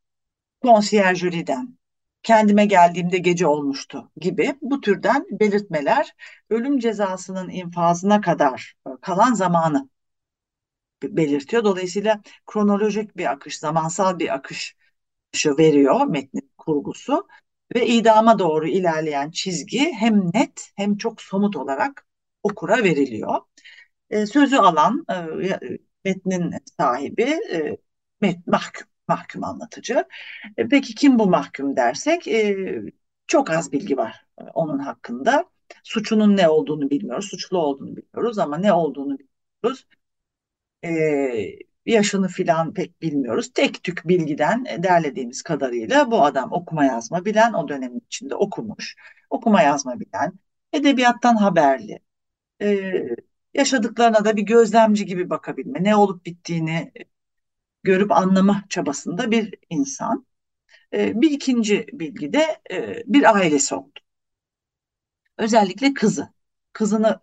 Konsiyerjöriden 0.61 1.77
kendime 2.23 2.65
geldiğimde 2.65 3.17
gece 3.17 3.47
olmuştu 3.47 4.11
gibi 4.17 4.55
bu 4.61 4.81
türden 4.81 5.25
belirtmeler 5.31 6.15
ölüm 6.49 6.79
cezasının 6.79 7.49
infazına 7.49 8.21
kadar 8.21 8.75
e, 8.87 8.89
kalan 9.01 9.33
zamanı 9.33 9.89
belirtiyor. 11.03 11.63
Dolayısıyla 11.63 12.21
kronolojik 12.45 13.17
bir 13.17 13.31
akış, 13.31 13.59
zamansal 13.59 14.19
bir 14.19 14.33
akış 14.35 14.75
veriyor 15.45 16.07
metnin 16.07 16.51
kurgusu 16.57 17.27
ve 17.75 17.87
idama 17.87 18.39
doğru 18.39 18.67
ilerleyen 18.67 19.31
çizgi 19.31 19.93
hem 19.93 20.31
net 20.33 20.71
hem 20.75 20.97
çok 20.97 21.21
somut 21.21 21.55
olarak 21.55 22.07
okura 22.43 22.83
veriliyor. 22.83 23.41
E, 24.09 24.25
sözü 24.25 24.57
alan 24.57 25.05
e, 25.43 25.59
metnin 26.05 26.53
sahibi 26.77 27.39
met, 28.21 28.47
mahkum 28.47 28.87
mahkum 29.07 29.43
anlatıcı. 29.43 30.05
E, 30.57 30.67
peki 30.67 30.95
kim 30.95 31.19
bu 31.19 31.27
mahkum 31.27 31.75
dersek 31.75 32.27
e, 32.27 32.57
çok 33.27 33.49
az 33.49 33.71
bilgi 33.71 33.97
var 33.97 34.25
e, 34.41 34.43
onun 34.43 34.79
hakkında. 34.79 35.45
Suçunun 35.83 36.37
ne 36.37 36.49
olduğunu 36.49 36.89
bilmiyoruz, 36.89 37.25
suçlu 37.25 37.57
olduğunu 37.57 37.95
biliyoruz 37.97 38.39
ama 38.39 38.57
ne 38.57 38.73
olduğunu 38.73 39.17
bilmiyoruz. 39.19 39.87
Yaşını 41.85 42.27
filan 42.27 42.73
pek 42.73 43.01
bilmiyoruz. 43.01 43.53
Tek 43.53 43.83
tük 43.83 44.07
bilgiden 44.07 44.65
derlediğimiz 44.65 45.41
kadarıyla 45.41 46.11
bu 46.11 46.23
adam 46.25 46.51
okuma 46.51 46.85
yazma 46.85 47.25
bilen, 47.25 47.53
o 47.53 47.67
dönemin 47.69 48.01
içinde 48.07 48.35
okumuş, 48.35 48.95
okuma 49.29 49.61
yazma 49.61 49.99
bilen, 49.99 50.33
edebiyattan 50.73 51.35
haberli, 51.35 51.99
yaşadıklarına 53.53 54.25
da 54.25 54.37
bir 54.37 54.41
gözlemci 54.41 55.05
gibi 55.05 55.29
bakabilme, 55.29 55.83
ne 55.83 55.95
olup 55.95 56.25
bittiğini 56.25 56.91
görüp 57.87 58.11
anlama 58.11 58.63
çabasında 58.69 59.31
bir 59.31 59.55
insan. 59.69 60.27
E, 60.93 61.21
bir 61.21 61.31
ikinci 61.31 61.87
bilgi 61.93 62.33
de 62.33 62.61
e, 62.71 63.03
bir 63.05 63.35
ailesi 63.35 63.75
oldu. 63.75 63.99
Özellikle 65.37 65.93
kızı. 65.93 66.33
Kızını 66.73 67.19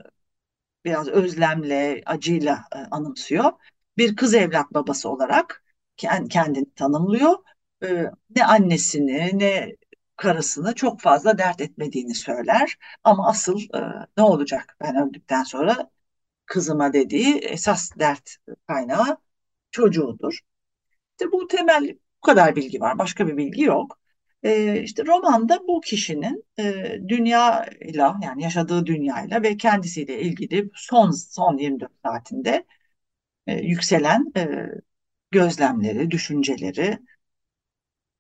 biraz 0.85 1.09
özlemle, 1.09 2.03
acıyla 2.07 2.65
e, 2.77 2.79
anımsıyor. 2.79 3.53
Bir 3.99 4.17
kız 4.17 4.35
evlat 4.35 4.75
babası 4.75 5.09
olarak 5.09 5.65
kendini 6.31 6.75
tanımlıyor. 6.75 7.35
E, 7.83 8.11
ne 8.37 8.47
annesini 8.47 9.31
ne 9.39 9.77
karısını 10.17 10.75
çok 10.75 11.01
fazla 11.01 11.39
dert 11.39 11.61
etmediğini 11.61 12.15
söyler. 12.15 12.79
Ama 13.05 13.29
asıl 13.29 13.61
e, 13.61 13.81
ne 14.17 14.23
olacak 14.25 14.77
ben 14.81 14.97
öldükten 15.09 15.45
sonra 15.45 15.91
kızıma 16.47 16.93
dediği 16.93 17.39
esas 17.39 17.91
dert 17.99 18.37
kaynağı 18.69 19.19
çocuğudur. 19.71 20.41
İşte 21.21 21.33
bu 21.33 21.47
temel 21.49 21.99
bu 22.23 22.27
kadar 22.27 22.57
bilgi 22.57 22.81
var. 22.81 22.99
Başka 22.99 23.27
bir 23.29 23.37
bilgi 23.37 23.63
yok. 23.63 23.99
E, 24.43 24.81
işte 24.83 25.07
romanda 25.07 25.61
bu 25.69 25.81
kişinin 25.81 26.45
e, 26.59 26.99
dünyayla 27.09 28.19
yani 28.23 28.43
yaşadığı 28.43 28.87
dünyayla 28.87 29.43
ve 29.43 29.57
kendisiyle 29.57 30.21
ilgili 30.23 30.71
son 30.75 31.11
son 31.11 31.59
24 31.59 31.93
saatinde 32.05 32.67
e, 33.47 33.55
yükselen 33.55 34.33
e, 34.37 34.67
gözlemleri, 35.31 36.11
düşünceleri 36.11 36.99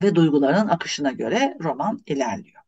ve 0.03 0.15
duyguların 0.15 0.69
akışına 0.69 1.13
göre 1.13 1.57
roman 1.63 2.03
ilerliyor. 2.07 2.63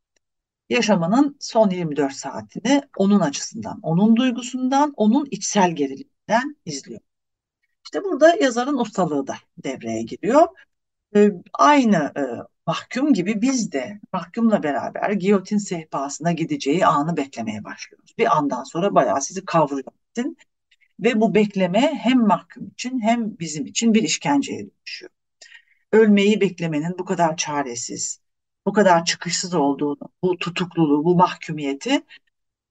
Yaşamının 0.70 1.36
son 1.40 1.70
24 1.70 2.12
saatini 2.14 2.82
onun 2.98 3.20
açısından, 3.20 3.80
onun 3.82 4.16
duygusundan, 4.16 4.92
onun 4.96 5.28
içsel 5.30 5.72
geriliminden 5.76 6.56
izliyor. 6.64 7.00
İşte 7.86 8.04
burada 8.04 8.36
yazarın 8.40 8.78
ustalığı 8.78 9.26
da 9.26 9.36
devreye 9.58 10.02
giriyor. 10.02 10.46
E, 11.16 11.30
aynı 11.54 11.96
e, 11.96 12.22
mahkum 12.66 13.14
gibi 13.14 13.42
biz 13.42 13.72
de 13.72 14.00
mahkumla 14.12 14.62
beraber 14.62 15.10
giyotin 15.10 15.58
sehpasına 15.58 16.32
gideceği 16.32 16.86
anı 16.86 17.16
beklemeye 17.16 17.64
başlıyoruz. 17.64 18.14
Bir 18.18 18.36
andan 18.36 18.64
sonra 18.64 18.94
bayağı 18.94 19.22
sizi 19.22 19.44
kavruyor. 19.44 19.92
Ve 21.00 21.20
bu 21.20 21.34
bekleme 21.34 21.80
hem 21.80 22.26
mahkum 22.26 22.66
için 22.66 23.00
hem 23.00 23.38
bizim 23.38 23.66
için 23.66 23.94
bir 23.94 24.02
işkenceye 24.02 24.60
dönüşüyor. 24.60 25.12
Ölmeyi 25.92 26.40
beklemenin 26.40 26.98
bu 26.98 27.04
kadar 27.04 27.36
çaresiz, 27.36 28.20
bu 28.66 28.72
kadar 28.72 29.04
çıkışsız 29.04 29.54
olduğunu, 29.54 30.08
bu 30.22 30.38
tutukluluğu, 30.38 31.04
bu 31.04 31.16
mahkumiyeti 31.16 32.02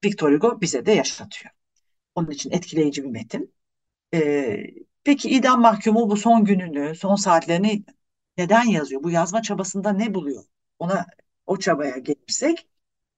Victor 0.05 0.33
Hugo 0.33 0.61
bize 0.61 0.85
de 0.85 0.91
yaşatıyor. 0.91 1.51
Onun 2.15 2.31
için 2.31 2.51
etkileyici 2.51 3.03
bir 3.03 3.09
metin. 3.09 3.53
Ee, 4.13 4.63
peki 5.05 5.29
idam 5.29 5.61
mahkumu 5.61 6.09
bu 6.09 6.17
son 6.17 6.45
gününü, 6.45 6.95
son 6.95 7.15
saatlerini 7.15 7.85
neden 8.37 8.63
yazıyor? 8.63 9.03
Bu 9.03 9.11
yazma 9.11 9.41
çabasında 9.41 9.93
ne 9.93 10.13
buluyor? 10.13 10.43
Ona 10.79 11.05
o 11.45 11.57
çabaya 11.59 11.97
gelirsek, 11.97 12.67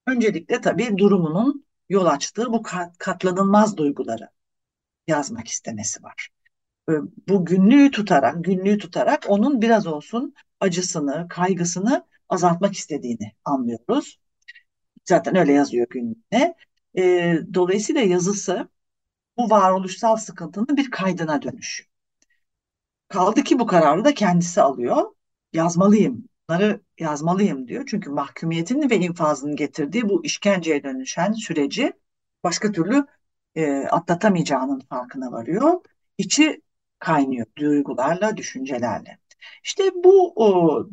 öncelikle 0.07 0.61
tabii 0.61 0.97
durumunun 0.97 1.65
yol 1.89 2.05
açtığı 2.05 2.53
bu 2.53 2.63
katlanılmaz 2.99 3.77
duyguları 3.77 4.29
yazmak 5.07 5.47
istemesi 5.47 6.03
var. 6.03 6.29
Ee, 6.89 6.93
bu 7.27 7.45
günlüğü 7.45 7.91
tutarak, 7.91 8.45
günlüğü 8.45 8.77
tutarak 8.77 9.25
onun 9.29 9.61
biraz 9.61 9.87
olsun 9.87 10.35
acısını, 10.59 11.27
kaygısını 11.29 12.05
azaltmak 12.29 12.75
istediğini 12.75 13.33
anlıyoruz. 13.45 14.19
Zaten 15.05 15.35
öyle 15.35 15.53
yazıyor 15.53 15.87
günlüğüne. 15.89 16.55
E, 16.97 17.35
dolayısıyla 17.53 18.01
yazısı 18.01 18.69
bu 19.37 19.49
varoluşsal 19.49 20.15
sıkıntının 20.15 20.77
bir 20.77 20.91
kaydına 20.91 21.41
dönüşüyor. 21.41 21.89
Kaldı 23.07 23.43
ki 23.43 23.59
bu 23.59 23.67
kararı 23.67 24.05
da 24.05 24.13
kendisi 24.13 24.61
alıyor. 24.61 25.15
Yazmalıyım, 25.53 26.29
bunları 26.49 26.81
yazmalıyım 26.99 27.67
diyor. 27.67 27.85
Çünkü 27.87 28.09
mahkumiyetin 28.09 28.89
ve 28.89 28.97
infazının 28.97 29.55
getirdiği 29.55 30.09
bu 30.09 30.25
işkenceye 30.25 30.83
dönüşen 30.83 31.31
süreci 31.31 31.93
başka 32.43 32.71
türlü 32.71 33.05
e, 33.55 33.77
atlatamayacağının 33.77 34.79
farkına 34.79 35.31
varıyor. 35.31 35.81
İçi 36.17 36.61
kaynıyor 36.99 37.45
duygularla, 37.57 38.37
düşüncelerle. 38.37 39.19
İşte 39.63 39.83
bu 40.03 40.33
o, 40.35 40.89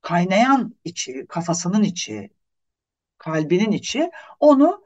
kaynayan 0.00 0.74
içi, 0.84 1.26
kafasının 1.28 1.82
içi, 1.82 2.30
kalbinin 3.18 3.72
içi 3.72 4.10
onu 4.40 4.84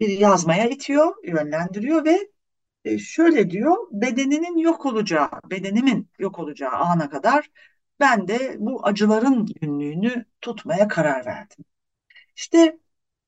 bir 0.00 0.08
yazmaya 0.08 0.68
itiyor, 0.68 1.14
yönlendiriyor 1.24 2.04
ve 2.04 2.30
e, 2.84 2.98
şöyle 2.98 3.50
diyor, 3.50 3.76
bedeninin 3.92 4.58
yok 4.58 4.86
olacağı, 4.86 5.30
bedenimin 5.50 6.10
yok 6.18 6.38
olacağı 6.38 6.70
ana 6.72 7.10
kadar 7.10 7.50
ben 8.00 8.28
de 8.28 8.56
bu 8.58 8.86
acıların 8.86 9.46
günlüğünü 9.46 10.24
tutmaya 10.40 10.88
karar 10.88 11.26
verdim. 11.26 11.64
İşte 12.36 12.78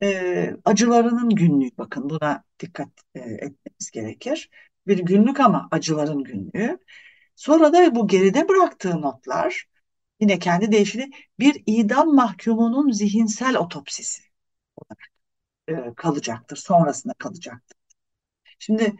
e, 0.02 0.56
acılarının 0.64 1.30
günlüğü, 1.30 1.70
bakın 1.78 2.10
buna 2.10 2.44
dikkat 2.60 2.88
e, 3.14 3.20
etmemiz 3.20 3.90
gerekir. 3.92 4.50
Bir 4.86 4.98
günlük 4.98 5.40
ama 5.40 5.68
acıların 5.70 6.24
günlüğü. 6.24 6.78
Sonra 7.36 7.72
da 7.72 7.94
bu 7.94 8.08
geride 8.08 8.48
bıraktığı 8.48 9.02
notlar 9.02 9.66
yine 10.20 10.38
kendi 10.38 10.72
deyişiyle 10.72 11.10
bir 11.38 11.62
idam 11.66 12.14
mahkumunun 12.14 12.90
zihinsel 12.90 13.56
otopsisi 13.56 14.22
olarak 14.76 15.13
e, 15.68 15.94
kalacaktır. 15.96 16.56
Sonrasında 16.56 17.12
kalacaktır. 17.18 17.78
Şimdi 18.58 18.96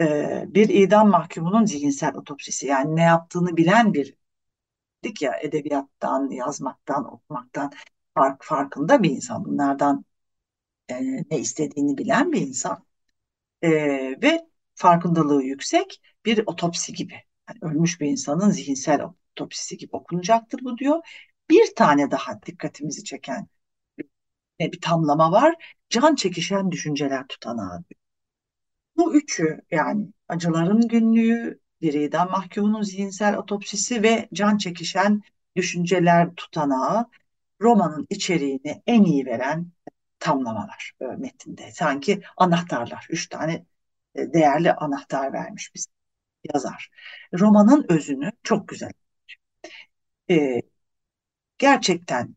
e, 0.00 0.44
bir 0.48 0.68
idam 0.68 1.10
mahkumunun 1.10 1.64
zihinsel 1.64 2.16
otopsisi 2.16 2.66
yani 2.66 2.96
ne 2.96 3.02
yaptığını 3.02 3.56
bilen 3.56 3.94
bir 3.94 4.16
dik 5.04 5.22
ya 5.22 5.36
edebiyattan, 5.42 6.30
yazmaktan, 6.30 7.14
okumaktan 7.14 7.72
fark 8.14 8.44
farkında 8.44 9.02
bir 9.02 9.10
insan. 9.10 9.44
Bunlardan 9.44 10.04
e, 10.88 10.94
ne 11.30 11.38
istediğini 11.38 11.98
bilen 11.98 12.32
bir 12.32 12.40
insan 12.40 12.86
e, 13.62 13.70
ve 14.22 14.46
farkındalığı 14.74 15.42
yüksek 15.42 16.02
bir 16.24 16.42
otopsi 16.46 16.92
gibi. 16.92 17.14
Yani 17.48 17.58
ölmüş 17.62 18.00
bir 18.00 18.06
insanın 18.06 18.50
zihinsel 18.50 19.00
otopsisi 19.32 19.76
gibi 19.76 19.96
okunacaktır 19.96 20.60
bu 20.64 20.78
diyor. 20.78 21.02
Bir 21.50 21.74
tane 21.76 22.10
daha 22.10 22.42
dikkatimizi 22.42 23.04
çeken 23.04 23.48
bir, 24.60 24.72
bir 24.72 24.80
tamlama 24.80 25.32
var. 25.32 25.76
Can 25.88 26.14
çekişen 26.14 26.70
düşünceler 26.70 27.26
tutanağı. 27.26 27.84
Bu 28.96 29.14
üçü 29.16 29.60
yani 29.70 30.06
acıların 30.28 30.88
günlüğü, 30.88 31.60
bir 31.80 31.94
idam 31.94 32.30
mahkumunun 32.30 32.82
zihinsel 32.82 33.36
otopsisi 33.36 34.02
ve 34.02 34.28
can 34.32 34.58
çekişen 34.58 35.22
düşünceler 35.56 36.34
tutanağı 36.34 37.06
romanın 37.60 38.06
içeriğini 38.10 38.82
en 38.86 39.02
iyi 39.04 39.26
veren 39.26 39.72
tamlamalar 40.18 40.92
e, 41.00 41.04
metinde. 41.04 41.72
Sanki 41.72 42.22
anahtarlar, 42.36 43.06
üç 43.10 43.28
tane 43.28 43.66
e, 44.14 44.32
değerli 44.32 44.72
anahtar 44.72 45.32
vermiş 45.32 45.74
bize 45.74 45.90
yazar. 46.54 46.90
Romanın 47.40 47.86
özünü 47.88 48.32
çok 48.42 48.68
güzel. 48.68 48.92
E, 50.28 50.62
gerçekten 51.58 52.36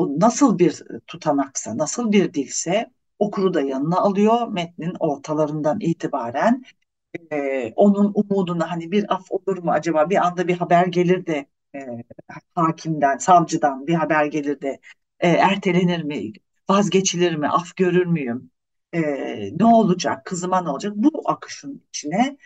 o, 0.00 0.20
nasıl 0.20 0.58
bir 0.58 0.82
tutanaksa, 1.06 1.78
nasıl 1.78 2.12
bir 2.12 2.34
dilse 2.34 2.90
okuru 3.18 3.54
da 3.54 3.60
yanına 3.60 3.98
alıyor. 4.00 4.48
Metnin 4.48 4.94
ortalarından 5.00 5.80
itibaren 5.80 6.64
e, 7.32 7.72
onun 7.76 8.12
umuduna 8.14 8.70
hani 8.70 8.90
bir 8.92 9.14
af 9.14 9.30
olur 9.32 9.58
mu 9.58 9.70
acaba 9.72 10.10
bir 10.10 10.26
anda 10.26 10.48
bir 10.48 10.56
haber 10.56 10.86
gelir 10.86 11.26
de 11.26 11.46
e, 11.74 12.04
hakimden, 12.54 13.18
savcıdan 13.18 13.86
bir 13.86 13.94
haber 13.94 14.24
gelir 14.26 14.60
de 14.60 14.80
e, 15.20 15.28
ertelenir 15.28 16.02
mi, 16.02 16.32
vazgeçilir 16.70 17.34
mi, 17.36 17.48
af 17.48 17.76
görür 17.76 18.06
müyüm, 18.06 18.50
e, 18.92 19.00
ne 19.58 19.64
olacak, 19.64 20.24
kızıma 20.24 20.60
ne 20.62 20.70
olacak? 20.70 20.92
Bu 20.96 21.22
akışın 21.30 21.84
içine, 21.88 22.38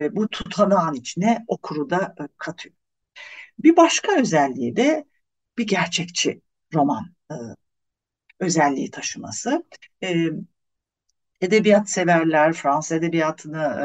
e, 0.00 0.16
bu 0.16 0.28
tutanağın 0.28 0.94
içine 0.94 1.44
okuru 1.48 1.90
da 1.90 2.14
e, 2.20 2.22
katıyor. 2.38 2.74
Bir 3.58 3.76
başka 3.76 4.20
özelliği 4.20 4.76
de 4.76 5.06
bir 5.58 5.66
gerçekçi 5.66 6.40
roman 6.74 7.14
e, 7.30 7.34
özelliği 8.40 8.90
taşıması. 8.90 9.64
E, 10.02 10.26
edebiyat 11.40 11.90
severler, 11.90 12.52
Fransız 12.52 12.92
edebiyatını 12.92 13.58
e, 13.58 13.84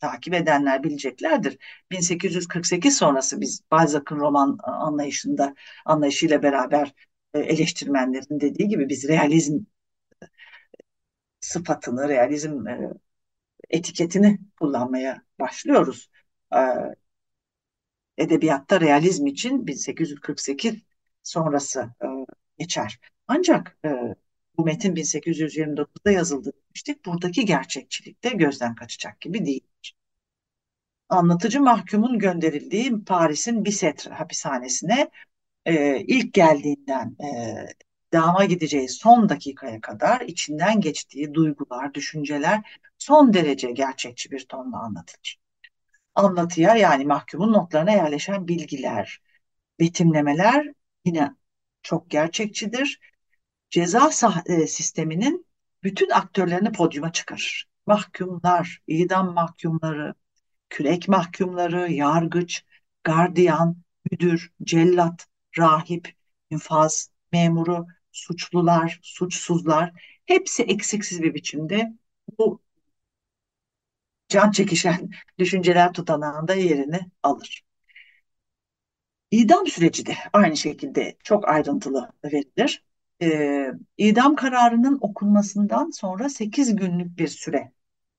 takip 0.00 0.34
edenler 0.34 0.82
bileceklerdir. 0.82 1.58
1848 1.90 2.96
sonrası 2.98 3.40
biz 3.40 3.62
Balzac'ın 3.70 4.16
roman 4.16 4.58
anlayışında 4.62 5.54
anlayışıyla 5.84 6.42
beraber 6.42 6.94
e, 7.34 7.38
eleştirmenlerin 7.40 8.40
dediği 8.40 8.68
gibi 8.68 8.88
biz 8.88 9.08
realizm 9.08 9.58
sıfatını, 11.40 12.08
realizm 12.08 12.66
e, 12.68 12.90
etiketini 13.70 14.38
kullanmaya 14.60 15.22
başlıyoruz. 15.40 16.10
E, 16.54 16.60
edebiyatta 18.18 18.80
realizm 18.80 19.26
için 19.26 19.66
1848 19.66 20.82
sonrası 21.22 21.80
e, 21.80 22.06
geçer. 22.58 23.00
Ancak 23.28 23.78
e, 23.84 23.88
bu 24.56 24.64
metin 24.64 24.96
1829'da 24.96 26.10
yazıldı 26.10 26.52
demiştik. 26.66 27.06
Buradaki 27.06 27.44
gerçekçilik 27.44 28.24
de 28.24 28.28
gözden 28.28 28.74
kaçacak 28.74 29.20
gibi 29.20 29.46
değil. 29.46 29.66
Anlatıcı 31.08 31.60
mahkumun 31.60 32.18
gönderildiği 32.18 33.04
Paris'in 33.04 33.64
Bicetre 33.64 34.10
hapishanesine 34.10 35.10
e, 35.66 36.00
ilk 36.00 36.34
geldiğinden 36.34 37.16
e, 37.24 37.66
dama 38.12 38.44
gideceği 38.44 38.88
son 38.88 39.28
dakikaya 39.28 39.80
kadar 39.80 40.20
içinden 40.20 40.80
geçtiği 40.80 41.34
duygular, 41.34 41.94
düşünceler 41.94 42.80
son 42.98 43.34
derece 43.34 43.70
gerçekçi 43.70 44.30
bir 44.30 44.46
tonla 44.48 44.78
anlatılır. 44.78 45.38
Anlatıya 46.14 46.76
yani 46.76 47.04
mahkumun 47.04 47.52
notlarına 47.52 47.92
yerleşen 47.92 48.48
bilgiler, 48.48 49.20
betimlemeler 49.80 50.72
yine 51.04 51.36
çok 51.82 52.10
gerçekçidir. 52.10 53.00
Ceza 53.70 54.10
e, 54.46 54.66
sisteminin 54.66 55.46
bütün 55.82 56.10
aktörlerini 56.10 56.72
podyuma 56.72 57.12
çıkarır. 57.12 57.68
Mahkumlar, 57.86 58.82
idam 58.86 59.34
mahkumları, 59.34 60.14
kürek 60.70 61.08
mahkumları, 61.08 61.92
yargıç, 61.92 62.64
gardiyan, 63.04 63.76
müdür, 64.10 64.52
cellat, 64.64 65.26
rahip, 65.58 66.14
infaz 66.50 67.10
memuru, 67.32 67.86
suçlular, 68.12 69.00
suçsuzlar 69.02 69.92
hepsi 70.26 70.62
eksiksiz 70.62 71.22
bir 71.22 71.34
biçimde 71.34 71.92
bu 72.38 72.62
can 74.28 74.50
çekişen 74.50 75.10
düşünceler 75.38 75.92
tutanağında 75.92 76.54
yerini 76.54 77.00
alır. 77.22 77.62
İdam 79.30 79.66
süreci 79.66 80.06
de 80.06 80.16
aynı 80.32 80.56
şekilde 80.56 81.16
çok 81.24 81.48
ayrıntılı 81.48 82.10
verilir. 82.24 82.84
Ee, 83.22 83.72
idam 83.98 84.36
kararının 84.36 84.98
okunmasından 85.00 85.90
sonra 85.90 86.28
8 86.28 86.76
günlük 86.76 87.18
bir 87.18 87.28
süre 87.28 87.72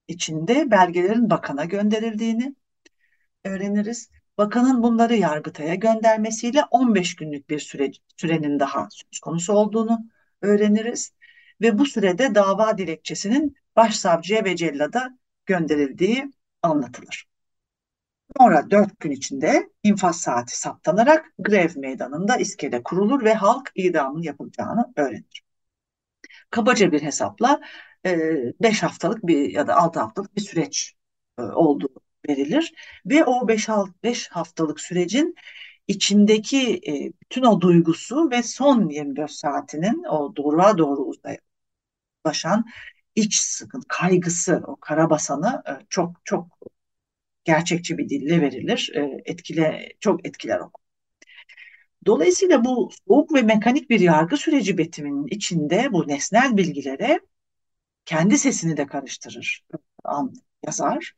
içinde 0.08 0.72
belgelerin 0.72 1.30
bakana 1.30 1.66
gönderildiğini 1.66 2.56
öğreniriz. 3.46 4.10
Bakanın 4.38 4.84
bunları 4.84 5.16
Yargıtay'a 5.16 5.76
göndermesiyle 5.76 6.64
15 6.72 7.16
günlük 7.16 7.50
bir 7.50 7.60
süre, 7.60 7.92
sürenin 8.18 8.60
daha 8.60 8.88
söz 8.92 9.20
konusu 9.20 9.54
olduğunu 9.54 10.00
öğreniriz. 10.42 11.14
Ve 11.62 11.78
bu 11.80 11.86
sürede 11.86 12.36
dava 12.36 12.78
dilekçesinin 12.78 13.56
başsavcıya 13.76 14.46
ve 14.46 14.56
cellada 14.56 15.18
gönderildiği 15.46 16.32
anlatılır. 16.64 17.31
Sonra 18.38 18.72
dört 18.72 19.00
gün 19.00 19.12
içinde 19.12 19.70
infaz 19.84 20.22
saati 20.22 20.60
saptanarak 20.60 21.26
grev 21.40 21.70
meydanında 21.76 22.38
iskele 22.38 22.84
kurulur 22.84 23.24
ve 23.24 23.34
halk 23.34 23.72
idamın 23.76 24.22
yapılacağını 24.22 24.94
öğrenir. 24.96 25.44
Kabaca 26.50 26.92
bir 26.92 27.02
hesapla 27.02 27.62
5 28.06 28.84
haftalık 28.84 29.28
bir 29.28 29.50
ya 29.50 29.68
da 29.68 29.76
6 29.76 30.00
haftalık 30.00 30.36
bir 30.36 30.42
süreç 30.42 30.94
olduğu 31.38 31.90
verilir 32.30 32.74
ve 33.06 33.26
o 33.26 33.48
5 33.48 34.30
haftalık 34.32 34.80
sürecin 34.80 35.36
içindeki 35.88 36.82
bütün 37.22 37.44
o 37.44 37.62
duygusu 37.62 38.32
ve 38.32 38.44
son 38.44 38.90
24 38.90 39.32
saatinin 39.32 40.04
o 40.04 40.36
doğruğa 40.36 40.78
doğru 40.78 41.12
ulaşan 42.26 42.66
iç 43.16 43.36
sıkıntı, 43.42 43.88
kaygısı, 43.88 44.64
o 44.68 44.76
karabasanı 44.76 45.64
çok 45.90 46.26
çok 46.26 46.48
gerçekçi 47.44 47.98
bir 47.98 48.10
dille 48.10 48.42
verilir. 48.42 48.92
Etkile, 49.26 49.90
çok 50.00 50.28
etkiler 50.28 50.60
o. 50.60 50.72
Dolayısıyla 52.06 52.66
bu 52.66 52.92
soğuk 53.08 53.34
ve 53.34 53.42
mekanik 53.42 53.90
bir 53.90 54.00
yargı 54.00 54.38
süreci 54.38 54.78
betiminin 54.78 55.28
içinde 55.28 55.88
bu 55.92 56.08
nesnel 56.08 56.58
bilgilere 56.58 57.20
kendi 58.06 58.38
sesini 58.38 58.78
de 58.78 58.88
karıştırır 58.88 59.66
yazar. 60.66 61.14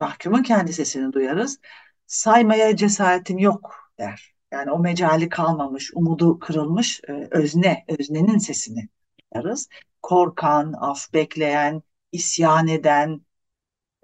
Mahkumun 0.00 0.42
kendi 0.42 0.72
sesini 0.72 1.12
duyarız. 1.12 1.58
Saymaya 2.06 2.76
cesaretin 2.76 3.38
yok 3.38 3.90
der. 3.98 4.34
Yani 4.52 4.70
o 4.70 4.78
mecali 4.78 5.28
kalmamış, 5.28 5.90
umudu 5.94 6.38
kırılmış 6.38 7.00
e, 7.08 7.28
özne, 7.30 7.84
öznenin 7.88 8.38
sesini 8.38 8.88
duyarız. 9.34 9.68
Korkan, 10.02 10.72
af 10.72 11.12
bekleyen, 11.12 11.82
isyan 12.12 12.68
eden, 12.68 13.20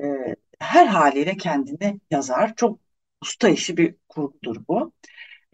e, 0.01 0.07
her 0.61 0.87
haliyle 0.87 1.37
kendini 1.37 2.01
yazar. 2.11 2.55
Çok 2.57 2.81
usta 3.23 3.49
işi 3.49 3.77
bir 3.77 3.95
kurgudur 4.09 4.57
bu. 4.69 4.93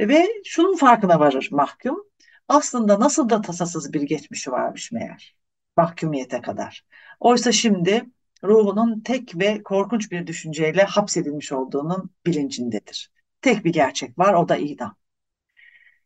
Ve 0.00 0.26
şunun 0.44 0.76
farkına 0.76 1.20
varır 1.20 1.48
mahkum. 1.50 2.04
Aslında 2.48 3.00
nasıl 3.00 3.30
da 3.30 3.42
tasasız 3.42 3.92
bir 3.92 4.02
geçmişi 4.02 4.52
varmış 4.52 4.92
meğer. 4.92 5.36
Mahkumiyete 5.76 6.40
kadar. 6.40 6.84
Oysa 7.20 7.52
şimdi 7.52 8.04
ruhunun 8.44 9.00
tek 9.00 9.38
ve 9.40 9.62
korkunç 9.62 10.12
bir 10.12 10.26
düşünceyle 10.26 10.82
hapsedilmiş 10.82 11.52
olduğunun 11.52 12.10
bilincindedir. 12.26 13.10
Tek 13.42 13.64
bir 13.64 13.72
gerçek 13.72 14.18
var 14.18 14.34
o 14.34 14.48
da 14.48 14.56
idam. 14.56 14.96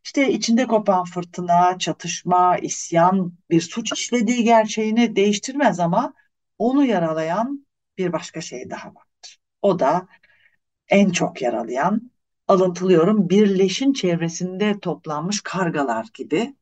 İşte 0.04 0.32
içinde 0.32 0.66
kopan 0.66 1.04
fırtına, 1.04 1.78
çatışma, 1.78 2.58
isyan 2.58 3.34
bir 3.50 3.60
suç 3.60 3.92
işlediği 3.92 4.44
gerçeğini 4.44 5.16
değiştirmez 5.16 5.80
ama 5.80 6.14
onu 6.58 6.84
yaralayan 6.84 7.66
bir 8.00 8.12
başka 8.12 8.40
şey 8.40 8.70
daha 8.70 8.88
vardır. 8.88 9.38
O 9.62 9.78
da 9.78 10.08
en 10.88 11.10
çok 11.10 11.42
yaralayan, 11.42 12.10
alıntılıyorum, 12.48 13.28
bir 13.30 13.58
leşin 13.58 13.92
çevresinde 13.92 14.80
toplanmış 14.80 15.40
kargalar 15.40 16.06
gibi 16.14 16.56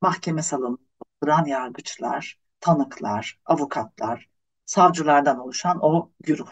mahkeme 0.00 0.42
salonunda 0.42 0.82
duran 1.22 1.46
yargıçlar, 1.46 2.38
tanıklar, 2.60 3.40
avukatlar, 3.46 4.28
savcılardan 4.66 5.38
oluşan 5.38 5.78
o 5.82 6.12
güruh. 6.20 6.50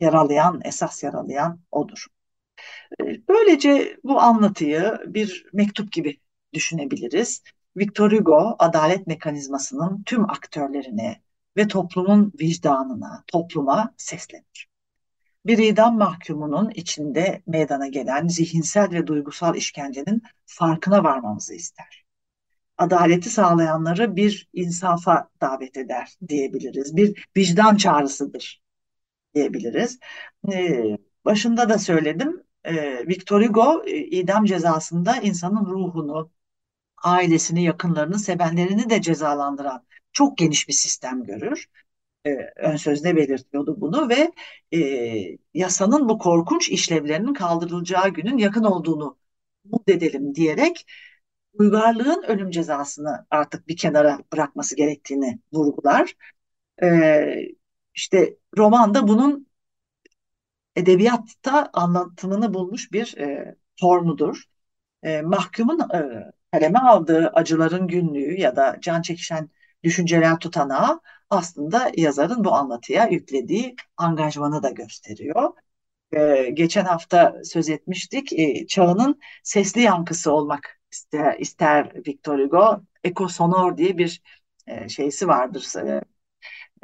Yaralayan, 0.00 0.60
esas 0.64 1.02
yaralayan 1.02 1.60
odur. 1.70 2.06
Ee, 3.00 3.28
böylece 3.28 3.98
bu 4.04 4.20
anlatıyı 4.20 4.98
bir 5.06 5.46
mektup 5.52 5.92
gibi 5.92 6.20
düşünebiliriz. 6.52 7.42
Victor 7.76 8.12
Hugo 8.12 8.56
adalet 8.58 9.06
mekanizmasının 9.06 10.02
tüm 10.02 10.30
aktörlerine 10.30 11.22
ve 11.58 11.68
toplumun 11.68 12.32
vicdanına, 12.40 13.24
topluma 13.26 13.94
seslenir. 13.96 14.68
Bir 15.46 15.58
idam 15.58 15.98
mahkumunun 15.98 16.70
içinde 16.70 17.42
meydana 17.46 17.86
gelen 17.86 18.28
zihinsel 18.28 18.90
ve 18.90 19.06
duygusal 19.06 19.56
işkencenin 19.56 20.22
farkına 20.46 21.04
varmamızı 21.04 21.54
ister 21.54 22.08
adaleti 22.78 23.30
sağlayanları 23.30 24.16
bir 24.16 24.48
insafa 24.52 25.28
davet 25.40 25.76
eder 25.76 26.16
diyebiliriz. 26.28 26.96
Bir 26.96 27.28
vicdan 27.36 27.76
çağrısıdır 27.76 28.62
diyebiliriz. 29.34 29.98
Ee, 30.52 30.98
başında 31.24 31.68
da 31.68 31.78
söyledim. 31.78 32.42
Ee, 32.64 33.08
Victor 33.08 33.42
Hugo 33.42 33.84
e, 33.86 33.96
idam 33.98 34.44
cezasında 34.44 35.16
insanın 35.16 35.66
ruhunu, 35.66 36.30
ailesini, 37.04 37.64
yakınlarını, 37.64 38.18
sevenlerini 38.18 38.90
de 38.90 39.02
cezalandıran 39.02 39.86
çok 40.12 40.38
geniş 40.38 40.68
bir 40.68 40.72
sistem 40.72 41.24
görür. 41.24 41.66
Ee, 42.26 42.30
ön 42.56 42.76
sözde 42.76 43.16
belirtiyordu 43.16 43.80
bunu 43.80 44.08
ve 44.08 44.32
e, 44.78 45.38
yasanın 45.54 46.08
bu 46.08 46.18
korkunç 46.18 46.68
işlevlerinin 46.68 47.34
kaldırılacağı 47.34 48.08
günün 48.08 48.38
yakın 48.38 48.64
olduğunu 48.64 49.18
umut 49.64 49.88
edelim 49.88 50.34
diyerek 50.34 50.86
uygarlığın 51.52 52.22
ölüm 52.22 52.50
cezasını 52.50 53.26
artık 53.30 53.68
bir 53.68 53.76
kenara 53.76 54.18
bırakması 54.32 54.76
gerektiğini 54.76 55.38
vurgular. 55.52 56.14
Ee, 56.82 57.34
işte 57.94 58.36
romanda 58.58 59.08
bunun 59.08 59.48
edebiyatta 60.76 61.70
anlatımını 61.72 62.54
bulmuş 62.54 62.92
bir 62.92 63.16
e, 63.18 63.54
formudur. 63.80 64.44
E, 65.02 65.22
mahkumun 65.22 65.80
e, 65.80 66.32
kaleme 66.52 66.78
aldığı 66.78 67.28
acıların 67.28 67.88
günlüğü 67.88 68.40
ya 68.40 68.56
da 68.56 68.76
can 68.80 69.02
çekişen 69.02 69.50
düşünceler 69.84 70.38
tutanağı 70.38 71.00
aslında 71.30 71.92
yazarın 71.96 72.44
bu 72.44 72.52
anlatıya 72.54 73.06
yüklediği 73.06 73.76
angajmanı 73.96 74.62
da 74.62 74.70
gösteriyor. 74.70 75.52
Ee, 76.12 76.50
geçen 76.54 76.84
hafta 76.84 77.36
söz 77.44 77.68
etmiştik. 77.68 78.32
Ee, 78.32 78.66
çağının 78.66 79.20
sesli 79.42 79.80
yankısı 79.82 80.32
olmak 80.32 80.80
ister, 80.92 81.38
ister 81.38 81.92
Victor 82.08 82.38
Hugo. 82.38 82.82
Eko 83.04 83.28
sonor 83.28 83.76
diye 83.76 83.98
bir 83.98 84.22
e, 84.66 84.88
şeysi 84.88 85.28
vardır. 85.28 85.66
E, 85.86 86.02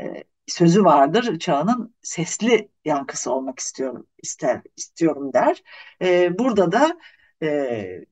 e, 0.04 0.24
sözü 0.46 0.85
vardır. 0.85 1.38
Çağının 1.38 1.94
sesli 2.02 2.68
yankısı 2.85 3.33
olmak 3.33 3.59
istiyorum 3.59 4.07
ister 4.22 4.62
istiyorum 4.76 5.33
der. 5.33 5.62
E, 6.02 6.38
burada 6.38 6.72
da 6.72 6.98
e, 7.42 8.04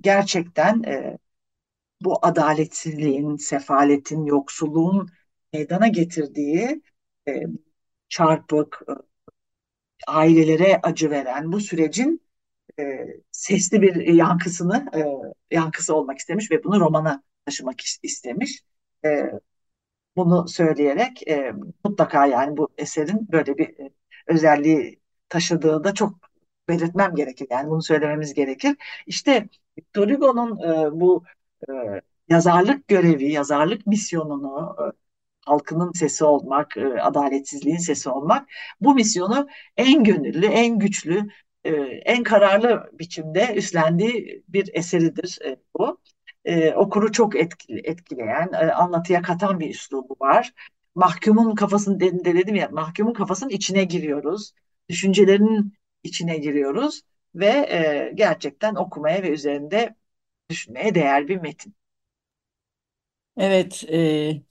gerçekten 0.00 0.82
e, 0.82 1.18
bu 2.00 2.18
adaletsizliğin, 2.22 3.36
sefaletin, 3.36 4.24
yoksulluğun 4.24 5.10
meydana 5.52 5.88
getirdiği 5.88 6.82
e, 7.28 7.32
çarpık, 8.08 8.82
e, 8.88 8.92
ailelere 10.06 10.80
acı 10.82 11.10
veren 11.10 11.52
bu 11.52 11.60
sürecin 11.60 12.22
e, 12.80 13.06
sesli 13.32 13.82
bir 13.82 13.96
yankısını 13.96 14.86
e, 14.94 15.00
yankısı 15.56 15.94
olmak 15.94 16.18
istemiş 16.18 16.50
ve 16.50 16.64
bunu 16.64 16.80
romana 16.80 17.22
taşımak 17.46 17.80
istemiş. 18.02 18.62
E, 19.04 19.32
bunu 20.16 20.48
söyleyerek 20.48 21.28
e, 21.28 21.52
mutlaka 21.84 22.26
yani 22.26 22.56
bu 22.56 22.68
eserin 22.78 23.28
böyle 23.32 23.58
bir 23.58 23.68
e, 23.68 23.90
özelliği 24.26 25.00
taşıdığı 25.28 25.84
da 25.84 25.94
çok 25.94 26.14
belirtmem 26.68 27.14
gerekir. 27.14 27.46
Yani 27.50 27.70
bunu 27.70 27.82
söylememiz 27.82 28.34
gerekir. 28.34 28.76
İşte 29.06 29.48
Victor 29.78 30.10
Hugo'nun 30.10 30.58
e, 30.62 31.00
bu 31.00 31.24
yazarlık 32.28 32.88
görevi, 32.88 33.32
yazarlık 33.32 33.86
misyonunu 33.86 34.76
e, 34.80 34.84
halkının 35.46 35.92
sesi 35.92 36.24
olmak, 36.24 36.76
e, 36.76 37.02
adaletsizliğin 37.02 37.76
sesi 37.76 38.10
olmak 38.10 38.48
bu 38.80 38.94
misyonu 38.94 39.48
en 39.76 40.04
gönüllü, 40.04 40.46
en 40.46 40.78
güçlü 40.78 41.28
e, 41.64 41.72
en 42.04 42.22
kararlı 42.22 42.90
biçimde 42.92 43.54
üstlendiği 43.54 44.44
bir 44.48 44.70
eseridir 44.72 45.38
bu. 45.78 46.00
Okuru 46.76 47.12
çok 47.12 47.36
etkileyen, 47.68 48.52
anlatıya 48.74 49.22
katan 49.22 49.60
bir 49.60 49.70
üslubu 49.70 50.16
var. 50.20 50.52
Mahkumun 50.94 51.54
kafasını 51.54 52.00
de, 52.00 52.24
dedim 52.24 52.54
ya, 52.54 52.68
mahkumun 52.72 53.12
kafasının 53.12 53.50
içine 53.50 53.84
giriyoruz. 53.84 54.52
Düşüncelerinin 54.88 55.74
içine 56.02 56.38
giriyoruz 56.38 57.02
ve 57.34 58.12
gerçekten 58.14 58.74
okumaya 58.74 59.22
ve 59.22 59.30
üzerinde 59.30 59.94
düşünmeye 60.50 60.94
değer 60.94 61.28
bir 61.28 61.36
metin. 61.36 61.74
Evet, 63.36 63.84
e, 63.92 64.42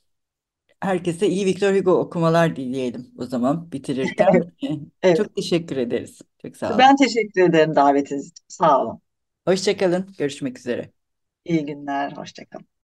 herkese 0.81 1.27
iyi 1.27 1.45
Victor 1.45 1.75
Hugo 1.75 1.91
okumalar 1.99 2.55
dileyelim 2.55 3.11
o 3.17 3.25
zaman 3.25 3.71
bitirirken. 3.73 4.53
Evet, 5.03 5.17
Çok 5.17 5.35
teşekkür 5.35 5.77
ederiz. 5.77 6.21
Çok 6.43 6.57
sağ 6.57 6.79
olun. 6.79 6.79
ben 6.79 6.95
teşekkür 6.95 7.41
ederim 7.41 7.75
davetiniz 7.75 8.27
için. 8.27 8.43
Sağ 8.47 8.81
olun. 8.81 9.01
Hoşça 9.47 9.77
kalın. 9.77 10.15
Görüşmek 10.17 10.59
üzere. 10.59 10.91
İyi 11.45 11.65
günler, 11.65 12.11
hoşça 12.11 12.45
kalın. 12.45 12.67